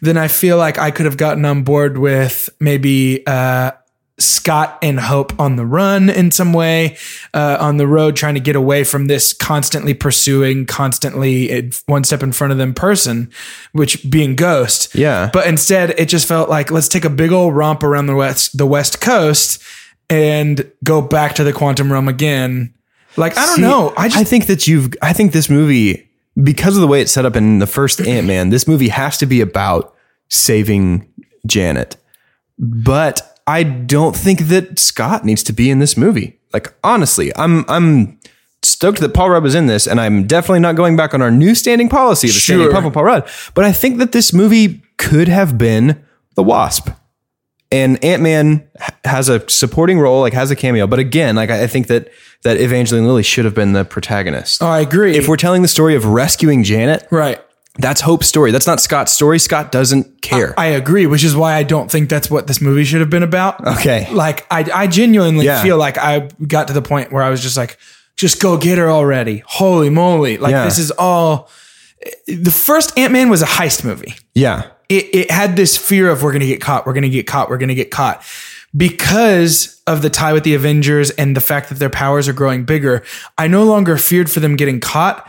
[0.00, 3.72] then I feel like I could have gotten on board with maybe uh,
[4.18, 6.96] Scott and Hope on the run in some way,
[7.32, 12.22] uh, on the road, trying to get away from this constantly pursuing, constantly one step
[12.22, 13.30] in front of them person,
[13.72, 14.94] which being Ghost.
[14.94, 15.30] Yeah.
[15.32, 18.56] But instead, it just felt like let's take a big old romp around the west,
[18.56, 19.62] the West Coast,
[20.08, 22.74] and go back to the quantum realm again.
[23.16, 23.92] Like I don't See, know.
[23.96, 24.92] I just think that you've.
[25.02, 26.08] I think this movie,
[26.42, 29.18] because of the way it's set up in the first Ant Man, this movie has
[29.18, 29.94] to be about
[30.28, 31.06] saving
[31.46, 31.96] Janet.
[32.58, 36.38] But I don't think that Scott needs to be in this movie.
[36.52, 38.18] Like honestly, I'm I'm
[38.62, 41.30] stoked that Paul Rudd was in this, and I'm definitely not going back on our
[41.30, 42.72] new standing policy of standing Sure.
[42.80, 43.28] pump Paul Rudd.
[43.54, 46.02] But I think that this movie could have been
[46.34, 46.88] the Wasp
[47.74, 48.68] and Ant Man
[49.04, 50.86] has a supporting role, like has a cameo.
[50.86, 52.08] But again, like I I think that
[52.42, 54.62] that Evangeline Lilly should have been the protagonist.
[54.62, 55.16] oh, I agree.
[55.16, 57.40] If we're telling the story of rescuing Janet, right.
[57.78, 58.50] that's Hope's story.
[58.52, 59.38] That's not Scott's story.
[59.38, 60.52] Scott doesn't care.
[60.60, 63.22] I agree, which is why I don't think that's what this movie should have been
[63.22, 63.66] about.
[63.78, 64.08] Okay.
[64.12, 65.62] Like I, I genuinely Yeah.
[65.62, 67.78] feel like I got to the point where I was just like,
[68.16, 69.42] just go get her already.
[69.46, 70.36] Holy moly.
[70.36, 70.64] Like Yeah.
[70.66, 71.48] this is all
[72.26, 74.14] the first Ant-Man was a heist movie.
[74.34, 77.08] yeah, It, it had this fear of we're going to get caught, we're going to
[77.08, 78.22] get caught, we're going to get caught.
[78.76, 82.64] Because of the tie with the Avengers and the fact that their powers are growing
[82.64, 83.02] bigger,
[83.38, 85.28] I no longer feared for them getting caught.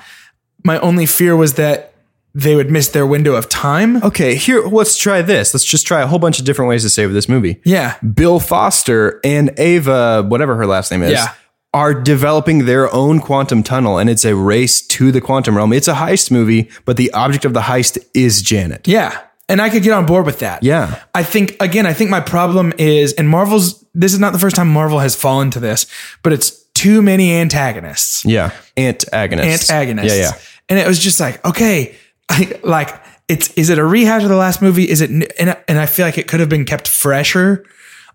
[0.63, 1.93] My only fear was that
[2.33, 4.03] they would miss their window of time.
[4.03, 4.35] okay.
[4.35, 5.53] Here, let's try this.
[5.53, 7.61] Let's just try a whole bunch of different ways to save this movie.
[7.63, 7.95] Yeah.
[7.99, 11.31] Bill Foster and Ava, whatever her last name is, Yeah.
[11.73, 15.71] are developing their own quantum tunnel, and it's a race to the quantum realm.
[15.71, 18.85] It's a heist movie, but the object of the heist is Janet.
[18.87, 19.17] Yeah.
[19.47, 20.63] And I could get on board with that.
[20.63, 20.99] Yeah.
[21.13, 24.55] I think, again, I think my problem is, and Marvel's, this is not the first
[24.55, 25.85] time Marvel has fallen to this,
[26.23, 28.25] but it's too many antagonists.
[28.25, 28.51] Yeah.
[28.75, 29.69] Antagonists.
[29.69, 30.07] Antagonists.
[30.17, 30.31] Yeah, yeah.
[30.69, 31.95] And it was just like, okay,
[32.29, 32.89] I, like,
[33.27, 34.89] it's, is it a rehash of the last movie?
[34.89, 37.65] Is it, and, I- and I feel like it could have been kept fresher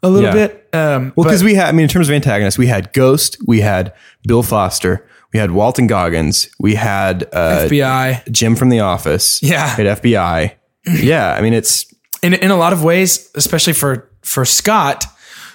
[0.03, 0.47] a little Yeah.
[0.49, 0.69] bit.
[0.73, 3.61] Um, Well, because we had, I mean, in terms of antagonists, we had Ghost, we
[3.61, 3.93] had
[4.27, 8.31] Bill Foster, we had Walton Goggins, we had uh, FBI.
[8.33, 9.77] Jim from The Office, Yeah.
[9.79, 10.53] we had FBI.
[10.87, 11.87] Yeah, I mean, it's
[12.23, 15.05] in in a lot of ways, especially for for Scott,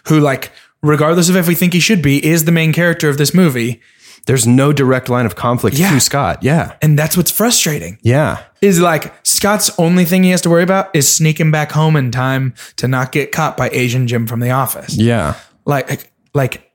[0.07, 3.17] who like regardless of if we think he should be, is the main character of
[3.17, 3.81] this movie,
[4.27, 5.91] there's no direct line of conflict Yeah.
[5.91, 6.39] to Scott.
[6.43, 7.97] Yeah, and that's what's frustrating.
[8.01, 11.95] yeah, Is like Scott's only thing he has to worry about is sneaking back home
[11.95, 14.95] in time to not get caught by Asian Jim from the office.
[14.95, 15.35] yeah,
[15.65, 16.71] Like like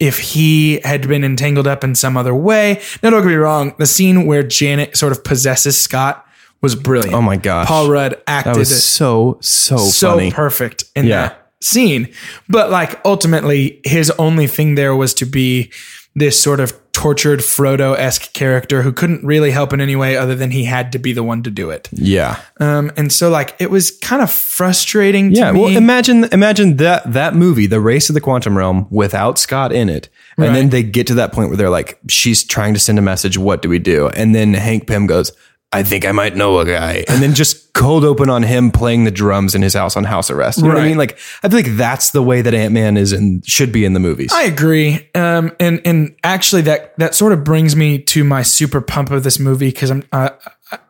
[0.00, 2.82] if he had been entangled up in some other way.
[3.02, 6.23] Now don't get me wrong, the scene where Janet sort of possesses Scott
[6.64, 7.14] was brilliant.
[7.14, 7.68] Oh my gosh.
[7.68, 10.30] Paul Rudd acted that was so so, so funny.
[10.32, 11.28] perfect in Yeah.
[11.28, 12.08] that scene.
[12.48, 15.70] But like ultimately, his only thing there was to be
[16.16, 20.36] this sort of tortured Frodo esque character who couldn't really help in any way other
[20.36, 21.88] than he had to be the one to do it.
[21.92, 25.50] yeah, Um, and so like it was kind of frustrating to yeah.
[25.52, 25.60] me.
[25.60, 29.88] Well, imagine imagine that that movie, The Race of the Quantum Realm, without Scott in
[29.88, 32.96] it, and then they get to that point where they're like, she's trying to send
[32.98, 33.36] a message.
[33.36, 34.08] What do we do?
[34.10, 35.32] And then Hank Pym goes.
[35.74, 37.04] I think I might know a guy.
[37.08, 40.30] And then just cold open on him playing the drums in his house on house
[40.30, 40.58] arrest.
[40.58, 40.88] You know what I Right.
[40.88, 40.96] mean?
[40.98, 43.92] Like, I feel like that's the way that Ant Man is and should be in
[43.92, 44.30] the movies.
[44.32, 45.08] I agree.
[45.14, 49.24] Um, and and actually, that that sort of brings me to my super pump of
[49.24, 50.30] this movie because I'm, uh,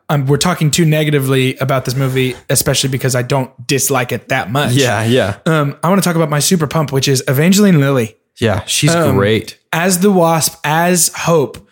[0.09, 4.51] I'm we're talking too negatively about this movie, especially because I don't dislike it that
[4.51, 4.73] much.
[4.73, 5.37] yeah, yeah.
[5.47, 8.93] Um, I want to talk about my super pump, which is Evangeline Lilly Yeah, she's
[8.93, 9.57] Um, great.
[9.73, 11.64] as the Wasp, as Hope.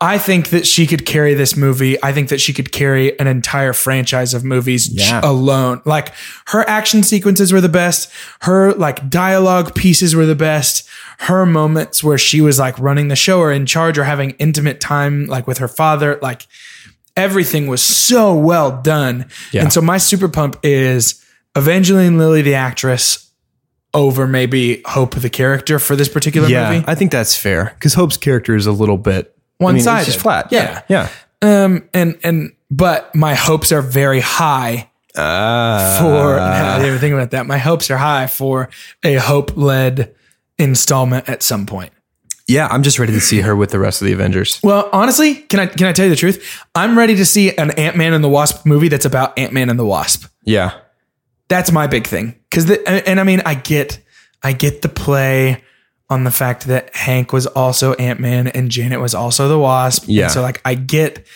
[0.00, 2.00] I think that she could carry this movie.
[2.04, 5.20] I think that she could carry an entire franchise of movies Yeah.
[5.24, 5.82] alone.
[5.84, 6.12] Like
[6.48, 8.08] her action sequences were the best.
[8.42, 10.88] Her like dialogue pieces were the best.
[11.20, 14.80] Her moments where she was like running the show or in charge or having intimate
[14.80, 16.46] time like with her father, like
[17.16, 19.26] everything was so well done.
[19.50, 19.62] Yeah.
[19.62, 21.24] And so my super pump is
[21.56, 23.32] Evangeline Lilly, the actress,
[23.94, 26.84] over maybe Hope, the character for this particular Yeah, movie.
[26.86, 30.20] I think that's fair because Hope's character is a little bit I mean, it's just
[30.20, 30.48] flat.
[30.52, 30.82] Yeah.
[30.88, 31.08] yeah.
[31.42, 36.38] Um, and and but my hopes are very high Uh, for.
[36.38, 37.46] I didn't even think about that.
[37.46, 38.68] My hopes are high for
[39.02, 40.14] a hope led
[40.58, 41.92] installment at some point.
[42.46, 44.58] yeah, I'm just ready to see her with the rest of the Avengers.
[44.62, 46.64] Well, honestly, can I can I tell you the truth?
[46.74, 49.68] I'm ready to see an Ant Man and the Wasp movie that's about Ant Man
[49.70, 50.24] and the Wasp.
[50.44, 50.72] Yeah,
[51.48, 52.34] That's my big thing.
[52.50, 54.00] Because and, and I mean, I get
[54.42, 55.62] I get the play
[56.10, 60.04] on the fact that Hank was also Ant Man and Janet was also the Wasp.
[60.04, 60.28] And Yeah.
[60.28, 61.26] so like I get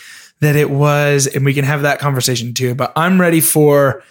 [0.41, 2.75] that it was, and we can have that conversation too.
[2.75, 4.03] But I'm ready for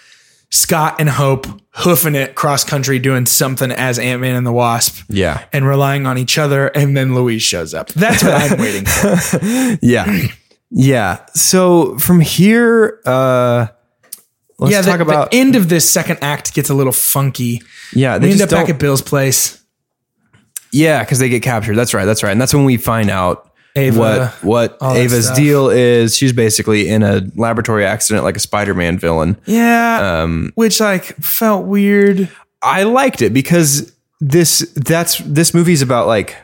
[0.50, 5.04] Scott and Hope hoofing it cross country, doing something as Ant Man and the Wasp.
[5.10, 5.44] Yeah.
[5.52, 7.90] And relying on each other, and then Louise shows up.
[7.90, 9.78] That's what I'm waiting for.
[9.82, 10.28] Yeah.
[10.70, 11.26] yeah.
[11.34, 13.68] So from here, uh,
[14.60, 17.62] let's yeah, the, talk about the end of this second act gets a little funky.
[17.94, 18.18] yeah.
[18.18, 19.61] They We end up back at Bill's place.
[20.74, 21.76] Yeah, because they get captured.
[21.76, 22.06] That's right.
[22.06, 22.32] That's right.
[22.32, 25.38] And that's when we find out Ava, what what all that Ava's stuff.
[25.38, 26.16] deal is.
[26.16, 29.38] She's basically in a laboratory accident, like a Spider-Man villain.
[29.46, 32.30] Yeah, Um, which like felt weird.
[32.62, 36.36] I liked it because this that's this movie's about like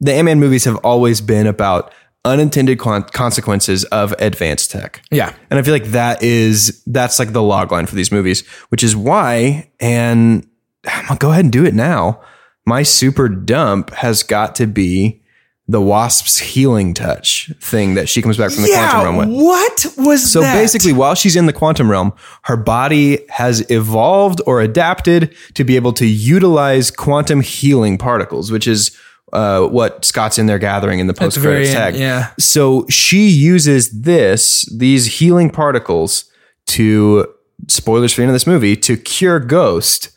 [0.00, 1.92] the Ant-Man movies have always been about
[2.24, 5.02] unintended con- consequences of advanced tech.
[5.10, 8.46] Yeah, And I feel like that is that's like the log line for these movies,
[8.68, 10.46] which is why, and
[10.86, 12.20] I'm gonna go ahead and do it now.
[12.66, 15.20] My super dump has got to be
[15.68, 19.28] the wasp's healing touch thing that she comes back from the quantum realm with.
[19.28, 20.54] what was So that?
[20.54, 25.76] basically, while she's in the quantum realm, her body has evolved or adapted to be
[25.76, 28.96] able to utilize quantum healing particles, which is
[29.32, 31.94] uh, what Scott's in there gathering in the post credits tag.
[31.96, 32.32] yeah.
[32.38, 36.24] So she uses this, these healing particles,
[36.66, 37.26] to
[37.68, 40.10] spoilers for the end of this movie, to cure Ghost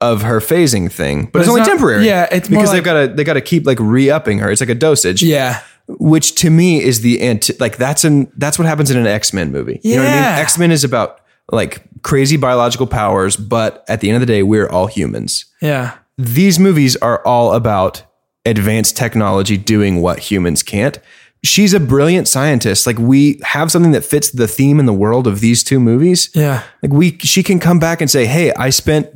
[0.00, 2.06] of her phasing thing, but, it's, it's only not- temporary.
[2.06, 4.50] yeah, it's because like- they've got to they got to keep like re-upping her.
[4.50, 8.58] It's like a dosage yeah, which to me is the anti- like that's an that's
[8.58, 9.80] what happens in an X-Men movie.
[9.82, 10.30] You know what I Yeah.
[10.32, 10.38] mean?
[10.40, 11.20] X-Men is about
[11.50, 15.46] like crazy biological powers, but at the end of the day, we're all humans.
[15.60, 18.02] yeah, These movies are all about
[18.44, 20.98] advanced technology doing what humans can't.
[21.44, 22.86] She's a brilliant scientist.
[22.86, 26.30] Like we have something that fits the theme in the world of these two movies.
[26.34, 26.62] yeah.
[26.82, 29.06] Like we, she can come back and say, "Hey, I spent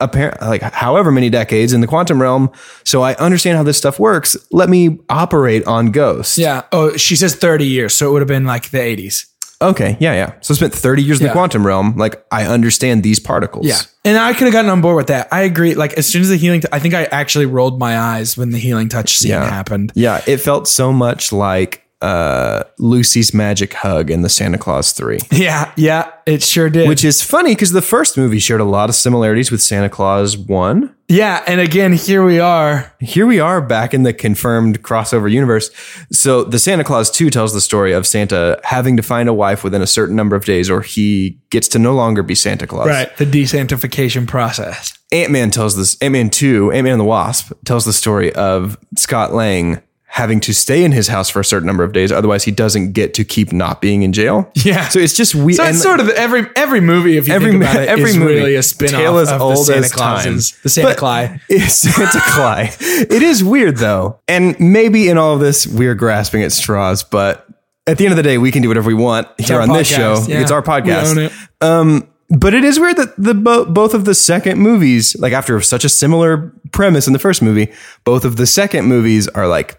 [0.00, 2.50] apparent like however many decades in the quantum realm,
[2.84, 4.36] so I understand how this stuff works.
[4.50, 6.62] Let me operate on ghosts Yeah.
[6.72, 9.26] Oh, she says 30 years, so it would have been like the 80s.
[9.62, 10.32] Okay, yeah, yeah.
[10.42, 11.32] So I spent 30 years in Yeah.
[11.32, 11.96] the quantum realm.
[11.96, 13.64] Like I understand these particles.
[13.66, 13.78] Yeah.
[14.04, 15.28] And I could have gotten on board with that.
[15.32, 15.74] I agree.
[15.74, 18.58] Like as soon as the healing, I think I actually rolled my eyes when the
[18.58, 19.48] healing touch scene Yeah.
[19.48, 19.92] happened.
[19.94, 25.18] Yeah, it felt so much like uh Lucy's magic hug in the Santa Clause 3.
[25.32, 25.72] Yeah.
[25.76, 26.10] Yeah.
[26.26, 26.88] It sure did.
[26.88, 30.36] Which is funny because the first movie shared a lot of similarities with Santa Clause
[30.36, 30.94] 1.
[31.08, 31.42] yeah.
[31.46, 32.92] And again, here we are.
[33.00, 35.70] Here we are back in the confirmed crossover universe.
[36.12, 39.62] So the Santa Clause 2 tells the story of Santa having to find a wife
[39.64, 42.86] within a certain number of days or he gets to no longer be Santa Claus.
[42.88, 43.14] Right.
[43.16, 44.92] The desanctification process.
[45.12, 45.96] Ant Man tells this.
[46.02, 49.80] Ant Man Two, Ant Man and the Wasp tells the story of Scott Lang
[50.16, 52.92] having to stay in his house for a certain number of days, otherwise he doesn't
[52.92, 54.50] get to keep not being in jail.
[54.54, 54.88] Yeah.
[54.88, 55.56] So it's just weird.
[55.56, 58.10] So it's sort of every every movie, if you Every think about it, every movie
[58.10, 59.98] is movie, really a spin off as of old the Santa as time.
[59.98, 61.28] Clauses, the Santa Claus.
[61.50, 62.76] It's Santa Claus.
[62.80, 67.42] It is weird though, and maybe in all of this we're grasping at straws, but.
[67.88, 69.68] At the end of the day, we can do whatever we want here our on
[69.68, 70.20] this show.
[70.26, 70.40] Yeah.
[70.40, 71.26] It's our podcast.
[71.26, 71.32] it.
[71.60, 75.60] Um, but it is weird that the bo- both of the second movies, like after
[75.60, 79.78] such a similar premise in the first movie, both of the second movies are like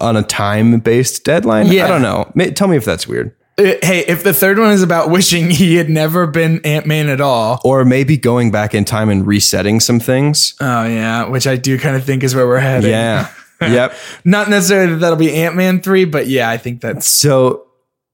[0.00, 1.66] on a time based deadline.
[1.68, 1.84] Yeah.
[1.86, 2.30] I don't know.
[2.34, 3.34] Ma- Tell me if that's weird.
[3.58, 7.08] Uh, Hey, if the third one is about wishing he had never been Ant Man
[7.08, 10.54] at all, Or maybe going back in time and resetting some things.
[10.60, 12.90] oh yeah, which I do kind of think is where we're headed.
[12.90, 13.28] Yeah.
[13.62, 13.94] yep.
[14.24, 17.62] Not necessarily that that'll be Ant Man three, but yeah, I think that's So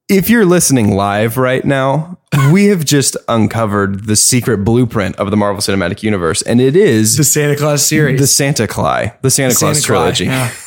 [0.09, 2.19] if you're listening live right now,
[2.53, 7.17] we have just uncovered the secret blueprint of the Marvel Cinematic Universe, and it is
[7.17, 8.21] the Santa Claus series.
[8.21, 10.25] the Santa Claus, the Santa, Claus Santa Claus, trilogy.
[10.27, 10.51] yeah.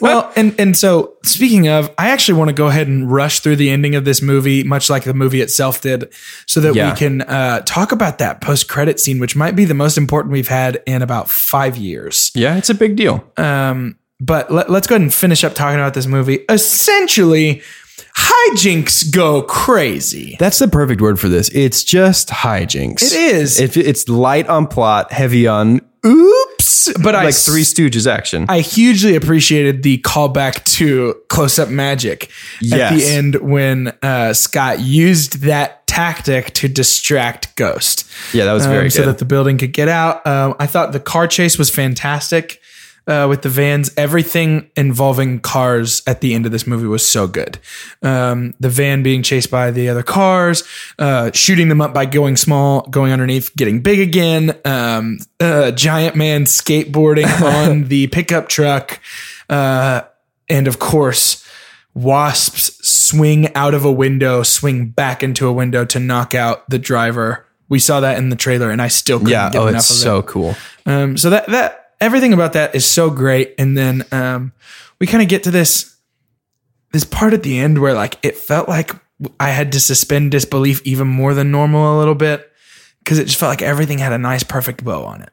[0.00, 3.56] well, and and so speaking of, I actually want to go ahead and rush through
[3.56, 6.12] the ending of this movie, much like the movie itself did,
[6.46, 6.90] so that Yeah.
[6.92, 10.32] we can uh, talk about that post credit scene, which might be the most important
[10.32, 12.30] we've had in about five years.
[12.34, 13.24] Yeah, it's a big deal.
[13.36, 16.44] Um, but let, let's go ahead and finish up talking about this movie.
[16.50, 17.62] Essentially,
[18.16, 20.36] hijinks go crazy.
[20.38, 21.48] That's the perfect word for this.
[21.50, 23.02] It's just hijinks.
[23.02, 23.60] It is.
[23.60, 26.39] It, it's light on plot, heavy on oops,
[27.02, 28.46] But I like s- Three Stooges action.
[28.48, 32.30] I hugely appreciated the callback to close up magic
[32.72, 38.08] at the end when uh, Scott used that tactic to distract Ghost.
[38.32, 38.92] yeah, that was very um, good.
[38.92, 40.24] so that the building could get out.
[40.26, 42.59] Um, I thought the car chase was fantastic
[43.10, 43.90] uh, with the vans.
[43.96, 47.58] Everything involving cars at the end of this movie was so good.
[48.02, 50.62] Um, the van being chased by the other cars,
[50.98, 54.56] uh, shooting them up by going small, going underneath, getting big again.
[54.64, 57.26] Um, uh, giant man skateboarding
[57.68, 59.00] on the pickup truck,
[59.50, 60.02] uh,
[60.48, 61.44] and of course.
[61.92, 66.78] Wasps swing out of a window, swing back into a window to knock out the
[66.78, 67.44] driver.
[67.68, 69.90] We saw that in the trailer, and I still couldn't yeah, get oh, enough it's
[69.90, 70.26] of so it.
[70.26, 70.54] cool.
[70.86, 74.52] Um, so that that everything about that is so great, and then um,
[74.98, 75.96] we kind of get to this
[76.92, 78.90] this part at the end where like it felt like
[79.38, 82.50] I had to suspend disbelief even more than normal a little bit
[83.00, 85.30] because it just felt like everything had a nice, perfect bow on it.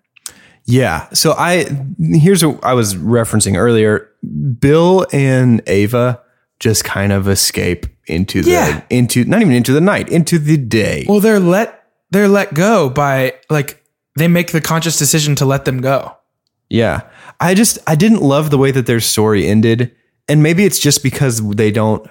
[0.65, 1.07] Yeah.
[1.13, 1.65] So I
[1.99, 4.09] here's what I was referencing earlier.
[4.59, 6.21] Bill and Ava
[6.59, 8.81] just kind of escape into the Yeah.
[8.89, 11.05] into not even into the night, into the day.
[11.07, 13.83] Well, they're let they're let go by like
[14.17, 16.13] they make the conscious decision to let them go.
[16.69, 17.01] Yeah.
[17.39, 19.95] I just I didn't love the way that their story ended.
[20.27, 22.05] And maybe it's just because they don't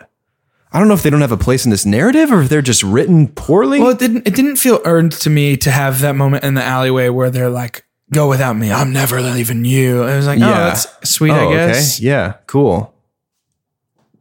[0.73, 2.63] I don't know if they don't have a place in this narrative or if they're
[2.63, 3.81] just written poorly.
[3.81, 6.63] Well, it didn't it didn't feel earned to me to have that moment in the
[6.65, 10.47] alleyway where they're like, "Go without me, I'm never leaving you." It was like, "Oh,
[10.47, 12.07] that's sweet, I Oh, guess." Okay.
[12.07, 12.95] Yeah, cool.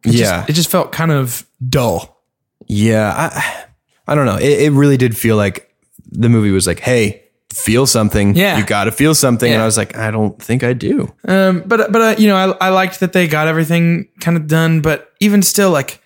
[0.04, 0.46] It just- yeah.
[0.48, 2.22] it just felt kind of dull.
[2.68, 3.14] yeah.
[3.16, 3.66] I
[4.08, 4.38] I don't know.
[4.38, 5.74] It, it really did feel like
[6.12, 7.24] the movie was like, hey,
[7.56, 8.36] feel something.
[8.36, 8.58] Yeah.
[8.58, 9.52] You gotta feel something.
[9.52, 11.14] And I was like, I don't think I do.
[11.28, 14.48] Um, but but uh, you know, I I liked that they got everything kind of
[14.48, 14.82] done.
[14.82, 16.02] But even still, like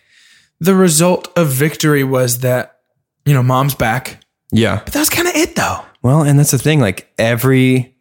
[0.60, 2.80] the result of victory was that
[3.26, 4.24] you know, mom's back.
[4.52, 4.82] Yeah.
[4.84, 5.86] But that was kind of it, though.
[6.02, 6.80] Well, and that's the thing.
[6.80, 7.96] Like every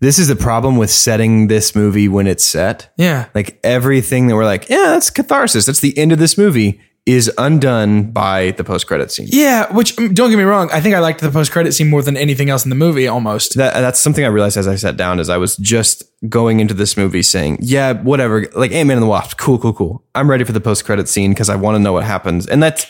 [0.00, 2.92] this is the problem with setting this movie when it's set.
[2.98, 3.28] Yeah.
[3.34, 5.64] Like everything that we're like, yeah, that's catharsis.
[5.64, 9.26] That's the end of this movie is undone by the post credit scene.
[9.30, 11.90] Yeah, which um, don't get me wrong, I think I liked the post credit scene
[11.90, 13.56] more than anything else in the movie almost.
[13.56, 16.72] That, that's something I realized as I sat down is I was just going into
[16.72, 20.02] this movie saying, yeah, whatever, like Ant-Man and the Wasp, cool, cool, cool.
[20.14, 22.46] I'm ready for the post-credit scene because I want to know what happens.
[22.46, 22.86] And that's,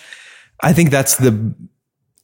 [0.60, 1.52] I think that's the,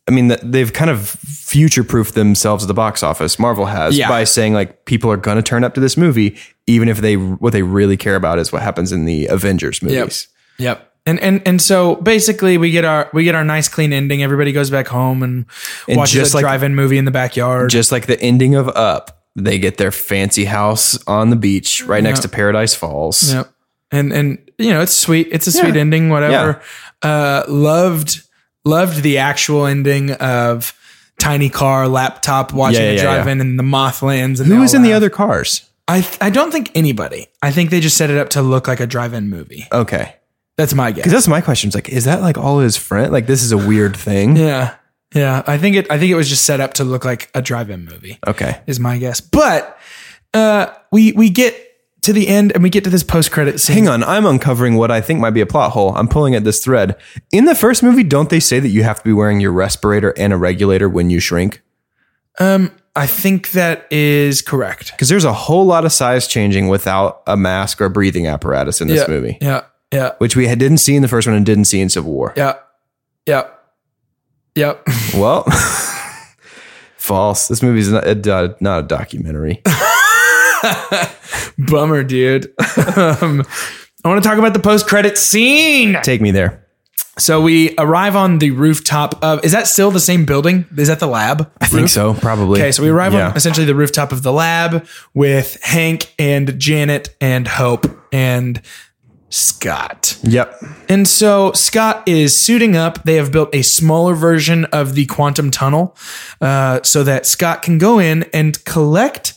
[0.06, 3.36] I mean, they've kind of future-proofed themselves at the box office.
[3.36, 4.08] Marvel has Yeah.
[4.08, 6.36] by saying like people are going to turn up to this movie,
[6.68, 10.28] even if they what they really care about is what happens in the Avengers movies.
[10.58, 10.86] Yep.
[11.06, 14.22] And and and so basically we get our we get our nice clean ending.
[14.22, 15.46] Everybody goes back home and,
[15.88, 17.70] And watches just a like- drive-in movie in the backyard.
[17.70, 22.02] Just like the ending of Up, they get their fancy house on the beach right
[22.02, 23.32] next to Paradise Falls.
[23.32, 23.50] Yep.
[23.90, 25.28] And and you know, it's sweet.
[25.32, 26.60] It's a sweet ending, whatever.
[27.02, 28.22] Uh loved
[28.66, 30.74] loved the actual ending of
[31.18, 34.74] tiny car laptop watching Yeah, a yeah, drive-in and the moth lands and Who was
[34.74, 35.66] in the other cars?
[35.88, 37.28] I I don't think anybody.
[37.42, 39.66] I think they just set it up to look like a drive-in movie.
[39.72, 40.14] Okay.
[40.60, 40.96] That's my guess.
[40.98, 41.68] Because that's my question.
[41.68, 43.10] It's like, is that like all his friend?
[43.10, 44.36] Like, this is a weird thing.
[44.36, 44.74] Yeah.
[45.14, 45.42] Yeah.
[45.46, 47.86] I think it I think it was just set up to look like a drive-in
[47.86, 48.18] movie.
[48.26, 48.60] Okay.
[48.66, 49.22] Is my guess.
[49.22, 49.78] But
[50.34, 51.54] uh we we get
[52.02, 53.76] to the end and we get to this post-credit scene.
[53.76, 54.04] Hang on.
[54.04, 55.94] I'm uncovering what I think might be a plot hole.
[55.96, 56.96] I'm pulling at this thread.
[57.32, 60.14] In the first movie, don't they say that you have to be wearing your respirator
[60.18, 61.62] and a regulator when you shrink?
[62.38, 64.90] Um I think that is correct.
[64.92, 68.88] Because there's a whole lot of size changing without a mask or breathing apparatus in
[68.88, 69.62] this yeah, movie, Yeah.
[69.92, 70.12] Yeah.
[70.18, 72.32] which we had, didn't see in the first one and didn't see in Civil War.
[72.36, 72.54] Yeah.
[73.26, 73.56] Yep.
[74.54, 74.86] Yep.
[75.14, 75.44] Well,
[76.96, 77.48] false.
[77.48, 79.62] This movie's not a, not a documentary.
[81.58, 82.46] Bummer, dude.
[82.96, 83.42] um,
[84.04, 85.96] I want to talk about the post-credit scene.
[86.02, 86.66] Take me there.
[87.18, 90.64] So we arrive on the rooftop of is that still the same building?
[90.76, 91.50] Is that the lab?
[91.60, 92.60] I think so, probably.
[92.60, 93.30] Okay, so we arrive Yeah.
[93.30, 98.62] on essentially the rooftop of the lab with Hank and Janet and Hope and
[99.30, 100.18] Scott.
[100.22, 100.62] Yep.
[100.88, 103.04] And so Scott is suiting up.
[103.04, 105.96] They have built a smaller version of the quantum tunnel
[106.40, 109.34] uh, so that Scott can go in and collect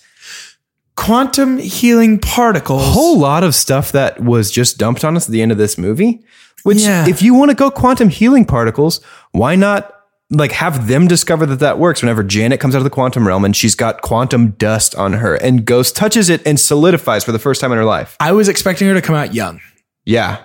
[0.96, 2.82] quantum healing particles.
[2.84, 5.58] A whole lot of stuff that was just dumped on us at the end of
[5.58, 6.24] this movie.
[6.64, 7.08] Which, Yeah.
[7.08, 9.92] if you want to go quantum healing particles, why not
[10.30, 12.02] like have them discover that that works?
[12.02, 15.36] Whenever Janet comes out of the quantum realm and she's got quantum dust on her,
[15.36, 18.16] and Ghost touches it and solidifies for the first time in her life.
[18.20, 19.60] I was expecting her to come out young.
[20.06, 20.44] Yeah,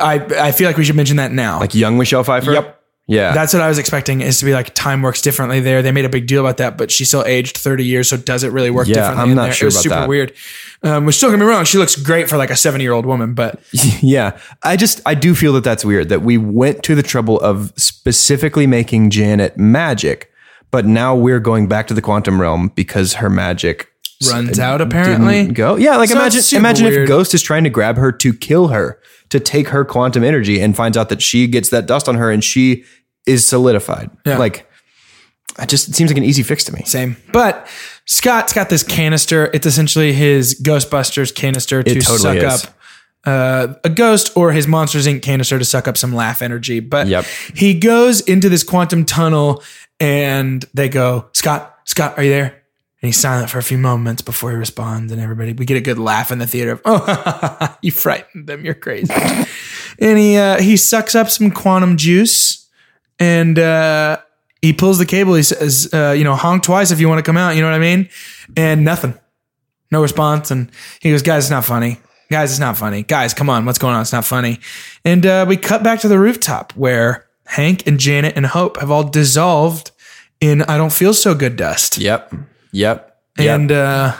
[0.00, 1.60] I I feel like we should mention that now.
[1.60, 2.52] like young Michelle Pfeiffer.
[2.52, 2.80] Yep.
[3.06, 5.82] Yeah, That's what I was expecting is to be like time works differently there.
[5.82, 8.44] They made a big deal about that, but she still aged 30 years, so does
[8.44, 9.22] it really work Yeah, differently?
[9.24, 9.52] I'm not there?
[9.52, 10.08] sure it was super that.
[10.08, 10.32] weird.
[10.82, 13.04] Um, which don't get me wrong, she looks great for like a 70 year old
[13.04, 13.60] woman, but
[14.00, 14.38] yeah.
[14.62, 17.74] I just I do feel that that's weird that we went to the trouble of
[17.76, 20.32] specifically making Janet magic,
[20.70, 23.92] but now we're going back to the quantum realm because her magic
[24.30, 25.46] runs out apparently.
[25.48, 25.76] go.
[25.76, 27.08] Yeah, like So imagine imagine if.
[27.08, 29.00] Ghost is trying to grab her to kill her,
[29.30, 32.30] to take her quantum energy and finds out that she gets that dust on her
[32.30, 32.84] and she
[33.26, 34.10] is solidified.
[34.24, 34.38] Yeah.
[34.38, 34.70] Like
[35.60, 36.82] it just it seems like an easy fix to me.
[36.84, 37.16] Same.
[37.32, 37.66] But
[38.06, 39.50] Scott's got this canister.
[39.54, 42.64] It's essentially his Ghostbusters canister to totally suck is.
[42.64, 42.74] up
[43.26, 45.22] uh, a ghost or his Monsters Inc.
[45.22, 46.80] canister to suck up some laugh energy.
[46.80, 47.24] But Yep.
[47.54, 49.62] he goes into this quantum tunnel
[49.98, 52.62] and they go, Scott, Scott, are you there?
[53.04, 55.82] And he's silent for a few moments before he responds, and everybody we get a
[55.82, 56.72] good laugh in the theater.
[56.72, 58.64] Of, oh, you frightened them.
[58.64, 59.12] You're crazy.
[59.98, 62.66] and he uh, he sucks up some quantum juice,
[63.18, 64.22] and uh,
[64.62, 65.34] he pulls the cable.
[65.34, 67.68] He says, uh, "You know, honk twice if you want to come out." You know
[67.68, 68.08] what I mean?
[68.56, 69.12] And nothing,
[69.90, 70.50] no response.
[70.50, 71.98] And he goes, "Guys, it's not funny.
[72.30, 73.02] Guys, it's not funny.
[73.02, 74.00] Guys, come on, what's going on?
[74.00, 74.60] It's not funny."
[75.04, 78.90] And uh, we cut back to the rooftop where Hank and Janet and Hope have
[78.90, 79.90] all dissolved
[80.40, 81.98] in I Don't Feel So Good Dust.
[81.98, 82.32] Yep.
[82.74, 83.16] Yep.
[83.38, 84.14] And uh,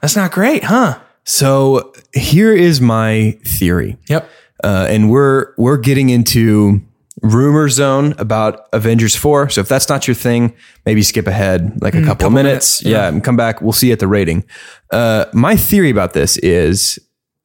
[0.00, 0.98] that's not great, huh?
[1.24, 3.96] So here is my theory.
[4.08, 4.28] Yep.
[4.64, 6.80] Uh, and we're we're getting into
[7.22, 9.50] rumor zone about Avengers 4.
[9.50, 10.54] So if that's not your thing,
[10.86, 12.82] maybe skip ahead like a couple, of Mm, minutes.
[12.82, 13.08] minutes, yeah.
[13.08, 13.60] and come back.
[13.62, 14.44] We'll see you at the rating.
[14.90, 16.98] Uh, my theory about this is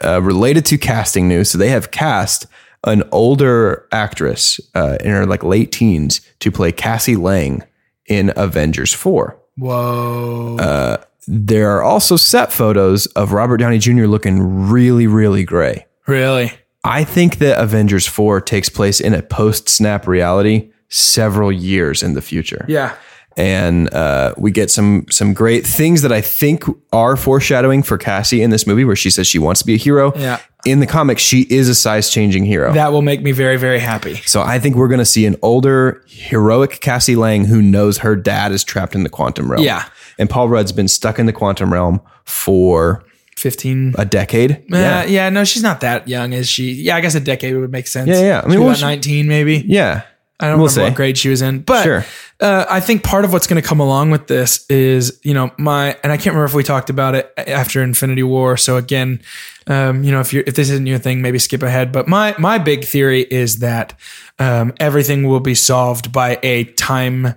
[0.04, 1.52] uh, related to casting news.
[1.52, 2.48] So they have cast
[2.86, 7.64] an older actress uh, in her like late teens to play Cassie Lang
[8.08, 9.38] in Avengers 4.
[9.58, 10.58] Whoa.
[10.60, 10.98] Uh,
[11.28, 14.06] there are also set photos of Robert Downey Jr.
[14.06, 15.86] looking really, really gray.
[16.06, 16.54] really?
[16.84, 22.14] I think that Avengers 4 takes place in a post snap reality several years in
[22.14, 22.64] the future.
[22.70, 22.96] Yeah.
[23.38, 28.42] And uh, we get some some great things that I think are foreshadowing for Cassie
[28.42, 30.12] in this movie, where she says she wants to be a hero.
[30.18, 30.40] Yeah.
[30.66, 32.74] In the comics, she is a size changing hero.
[32.74, 34.16] That will make me very, very happy.
[34.26, 38.16] so I think we're going to see an older, heroic Cassie Lang who knows her
[38.16, 39.64] dad is trapped in the quantum realm.
[39.64, 39.88] Yeah.
[40.18, 43.04] And Paul Rudd's been stuck in the quantum realm for
[43.38, 43.94] 15.
[44.00, 44.64] a decade.
[44.68, 45.06] yeah.
[45.06, 46.72] yeah, no, she's not that young, is she?
[46.74, 48.10] Yeah, I guess a decade would make sense.
[48.10, 48.42] Yeah, yeah.
[48.44, 49.64] I mean, well, about she- 19 maybe.
[49.68, 50.02] Yeah.
[50.40, 50.84] I don't We'll remember say.
[50.84, 52.06] what grade she was in, but Sure.
[52.42, 55.50] uh, I think part of what's going to come along with this is, you know,
[55.58, 58.56] my and I can't remember if we talked about it after Infinity War.
[58.58, 59.20] So again,
[59.66, 61.92] um, you know, if you're if this isn't your thing, maybe skip ahead.
[61.92, 63.96] But my my big theory is that
[64.38, 67.34] um, everything will be solved by a time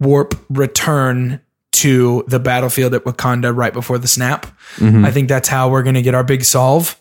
[0.00, 1.40] warp return
[1.72, 4.46] to the battlefield at Wakanda right before the snap.
[4.76, 5.04] Mm-hmm.
[5.04, 6.98] I think that's how we're going to get our big solve.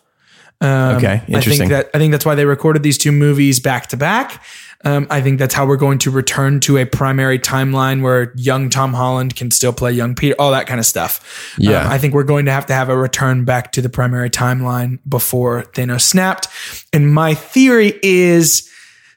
[0.61, 3.87] Um, Okay, I think that I think that's why they recorded these two movies back
[3.87, 4.43] to back.
[4.84, 8.69] Um, I think that's how we're going to return to a primary timeline where young
[8.69, 11.53] Tom Holland can still play young Peter, all that kind of stuff.
[11.57, 11.82] Yeah.
[11.82, 14.29] Um, I think we're going to have to have a return back to the primary
[14.29, 16.47] timeline before Thanos snapped.
[16.93, 18.69] And my theory is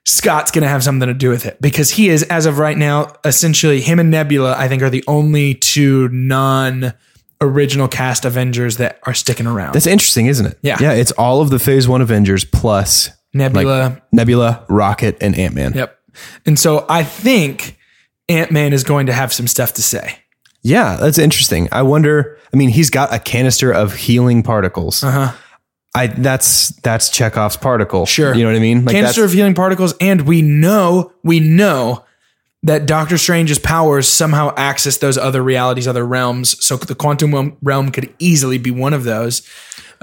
[0.05, 2.77] Scott's going to have something to do with it because he is, as of right
[2.77, 6.93] now, essentially him and Nebula, I think, are the only two non
[7.41, 9.75] original cast Avengers that are sticking around.
[9.75, 10.59] That's interesting, isn't it?
[10.63, 10.79] Yeah.
[10.81, 10.93] Yeah.
[10.93, 13.89] It's all of the phase one Avengers plus Nebula.
[13.89, 15.73] like Nebula, Rocket, and Ant Man.
[15.75, 15.99] Yep.
[16.47, 17.77] And so I think
[18.29, 20.19] Ant Man is going to have some stuff to say.
[20.63, 21.69] Yeah, that's interesting.
[21.73, 22.39] I wonder.
[22.53, 25.03] I mean, he's got a canister of healing particles.
[25.05, 25.37] Uh-huh.
[25.95, 28.07] I that's that's Chekhov's particle.
[28.07, 28.35] Sure.
[28.35, 28.85] you know what I mean.
[28.85, 32.05] Like Canister of healing particles, and we know, we know
[32.65, 36.65] that Doctor Strange's powers somehow access those other realities, other realms.
[36.65, 39.47] So the quantum realm could easily be one of those.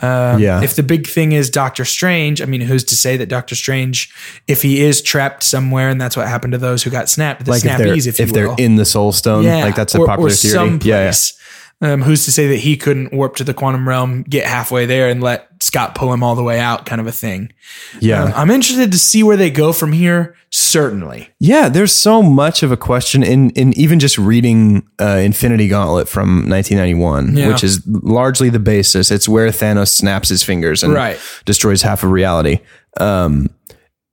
[0.02, 0.62] Um, yeah.
[0.62, 4.14] If the big thing is Doctor Strange, I mean, who's to say that Doctor Strange,
[4.48, 7.52] if he is trapped somewhere, and that's what happened to those who got snapped, the
[7.52, 10.08] like if they're snappies, if, if, they're in the Soul Stone, like that's a or-
[10.08, 10.54] popular or theory.
[10.54, 10.88] someplace.
[10.88, 11.38] Yeah, yeah.
[11.84, 15.10] Um, who's to say that he couldn't warp to the quantum realm, get halfway there,
[15.10, 17.52] and let Scott pull him all the way out, kind of a thing?
[18.00, 18.26] yeah.
[18.26, 20.36] Um, I'm interested to see where they go from here.
[20.52, 25.68] Certainly, Yeah, there's so much of a question in in even just reading uh, Infinity
[25.70, 27.48] Gauntlet from 1991, Yeah.
[27.48, 29.10] which is largely the basis.
[29.10, 31.18] It's where Thanos snaps his fingers and Right.
[31.46, 32.60] destroys half of reality.
[33.00, 33.50] Um,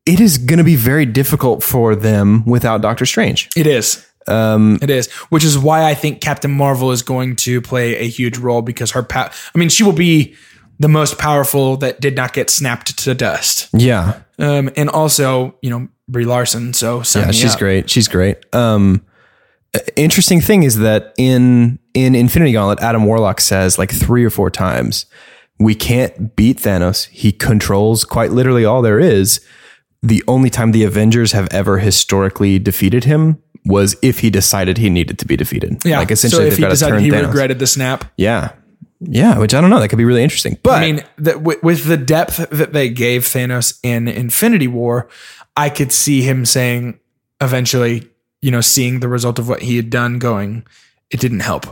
[0.07, 3.49] it is going to be very difficult for them without Doctor Strange.
[3.57, 4.07] it is.
[4.29, 8.09] Um, it is, which is why I think Captain Marvel is going to play a
[8.09, 9.31] huge role because her power.
[9.55, 10.35] I mean, she will be
[10.79, 13.68] the most powerful that did not get snapped to dust.
[13.72, 16.72] Yeah, Um, and also, you know, Brie Larson.
[16.72, 17.59] So yeah, she's up.
[17.59, 17.91] great.
[17.91, 18.37] She's great.
[18.55, 19.05] Um,
[19.97, 24.51] interesting thing is that in in Infinity Gauntlet, Adam Warlock says like three or four
[24.51, 25.07] times,
[25.59, 27.07] "We can't beat Thanos.
[27.09, 29.41] He controls quite literally all there is."
[30.01, 34.90] The only time the Avengers have ever historically defeated him was if he decided he
[34.90, 35.84] needed to be defeated.
[35.84, 35.98] Yeah.
[35.98, 37.26] like essentially so if he got decided he Thanos.
[37.26, 38.52] regretted the snap, yeah,
[39.00, 39.78] yeah, which I don't know.
[39.80, 40.59] That could be really interesting.
[40.62, 45.09] But I mean, that with, with the depth that they gave Thanos in Infinity War,
[45.56, 46.98] I could see him saying
[47.40, 48.09] eventually,
[48.42, 50.64] you know, seeing the result of what he had done, going,
[51.11, 51.66] it didn't help.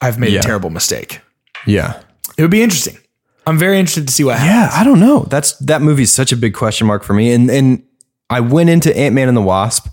[0.00, 0.40] I've made Yeah.
[0.40, 1.20] a terrible mistake.
[1.66, 2.00] yeah,
[2.36, 2.98] It would be interesting.
[3.46, 4.72] I'm very interested to see what happens.
[4.74, 5.26] Yeah, I don't know.
[5.28, 7.32] That's that movie's such a big question mark for me.
[7.32, 7.82] And and
[8.30, 9.88] I went into Ant Man and the Wasp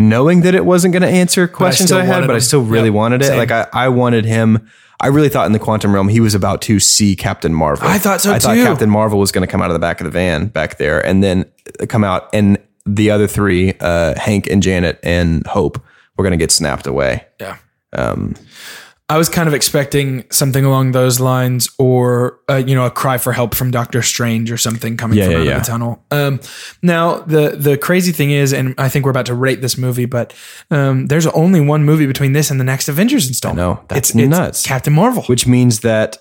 [0.00, 2.86] knowing that it wasn't going to answer questions that I had, but I still really
[2.88, 3.26] Yep, wanted it.
[3.26, 3.38] same.
[3.38, 4.68] Like I, I wanted him.
[5.02, 7.86] I really thought in the quantum realm he was about to see Captain Marvel.
[7.86, 8.34] I thought so too.
[8.34, 8.56] I thought.
[8.56, 11.04] Captain Marvel was going to come out of the back of the van back there
[11.06, 11.44] and then
[11.88, 15.80] come out, and the other three, uh, Hank and Janet and Hope,
[16.16, 17.24] were going to get snapped away.
[17.40, 17.56] Yeah.
[19.10, 23.18] I was kind of expecting something along those lines, or uh, you know, a cry
[23.18, 25.56] for help from Doctor Strange or something coming Yeah, from yeah, out yeah.
[25.56, 26.04] of the tunnel.
[26.12, 26.40] Um,
[26.82, 30.06] now, the the crazy thing is, and I think we're about to rate this movie,
[30.06, 30.32] but
[30.70, 33.58] um, there's only one movie between this and the next Avengers installment.
[33.58, 34.62] No, That's it's, it's nuts.
[34.66, 35.24] Captain Marvel.
[35.24, 36.16] which means that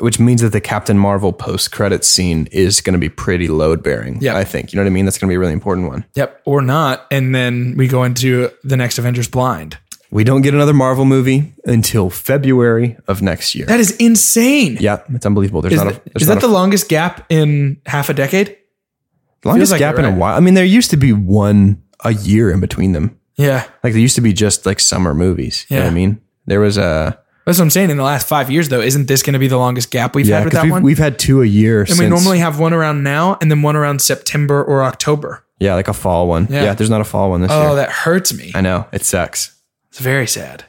[0.00, 3.82] which means that the Captain Marvel post credit scene is going to be pretty load
[3.82, 4.18] bearing.
[4.20, 4.36] Yeah.
[4.36, 5.04] I think you know what I mean.
[5.06, 6.04] That's going to be a really important one.
[6.14, 9.76] yep, or not, and then we go into the next Avengers blind.
[10.10, 13.66] We don't get another Marvel movie until February of next year.
[13.66, 14.78] That is insane.
[14.80, 15.60] yeah, it's unbelievable.
[15.62, 18.08] There's Is, not a, that- there's is not that a the longest gap in half
[18.08, 18.56] a decade?
[19.44, 20.36] longest like gap it, in a while.
[20.36, 23.18] I mean, there used to be one a year in between them.
[23.36, 23.64] Yeah.
[23.84, 25.64] Like there used to be just like summer movies.
[25.68, 25.90] You know what Yeah.
[25.90, 26.20] I mean?
[26.46, 27.90] There was a That's what I'm saying.
[27.90, 30.26] In the last five years, though, isn't this going to be the longest gap we've
[30.26, 30.82] yeah, had with that we've, one?
[30.82, 31.80] we've had two a year.
[31.80, 35.44] and since, we normally have one around now and then one around September or October.
[35.60, 36.48] yeah, like a fall one.
[36.50, 36.64] Yeah.
[36.64, 37.70] Yeah, there's not a fall one this Oh, year.
[37.70, 38.50] Oh, that hurts me.
[38.54, 39.54] I know it sucks.
[39.98, 40.64] It's very sad.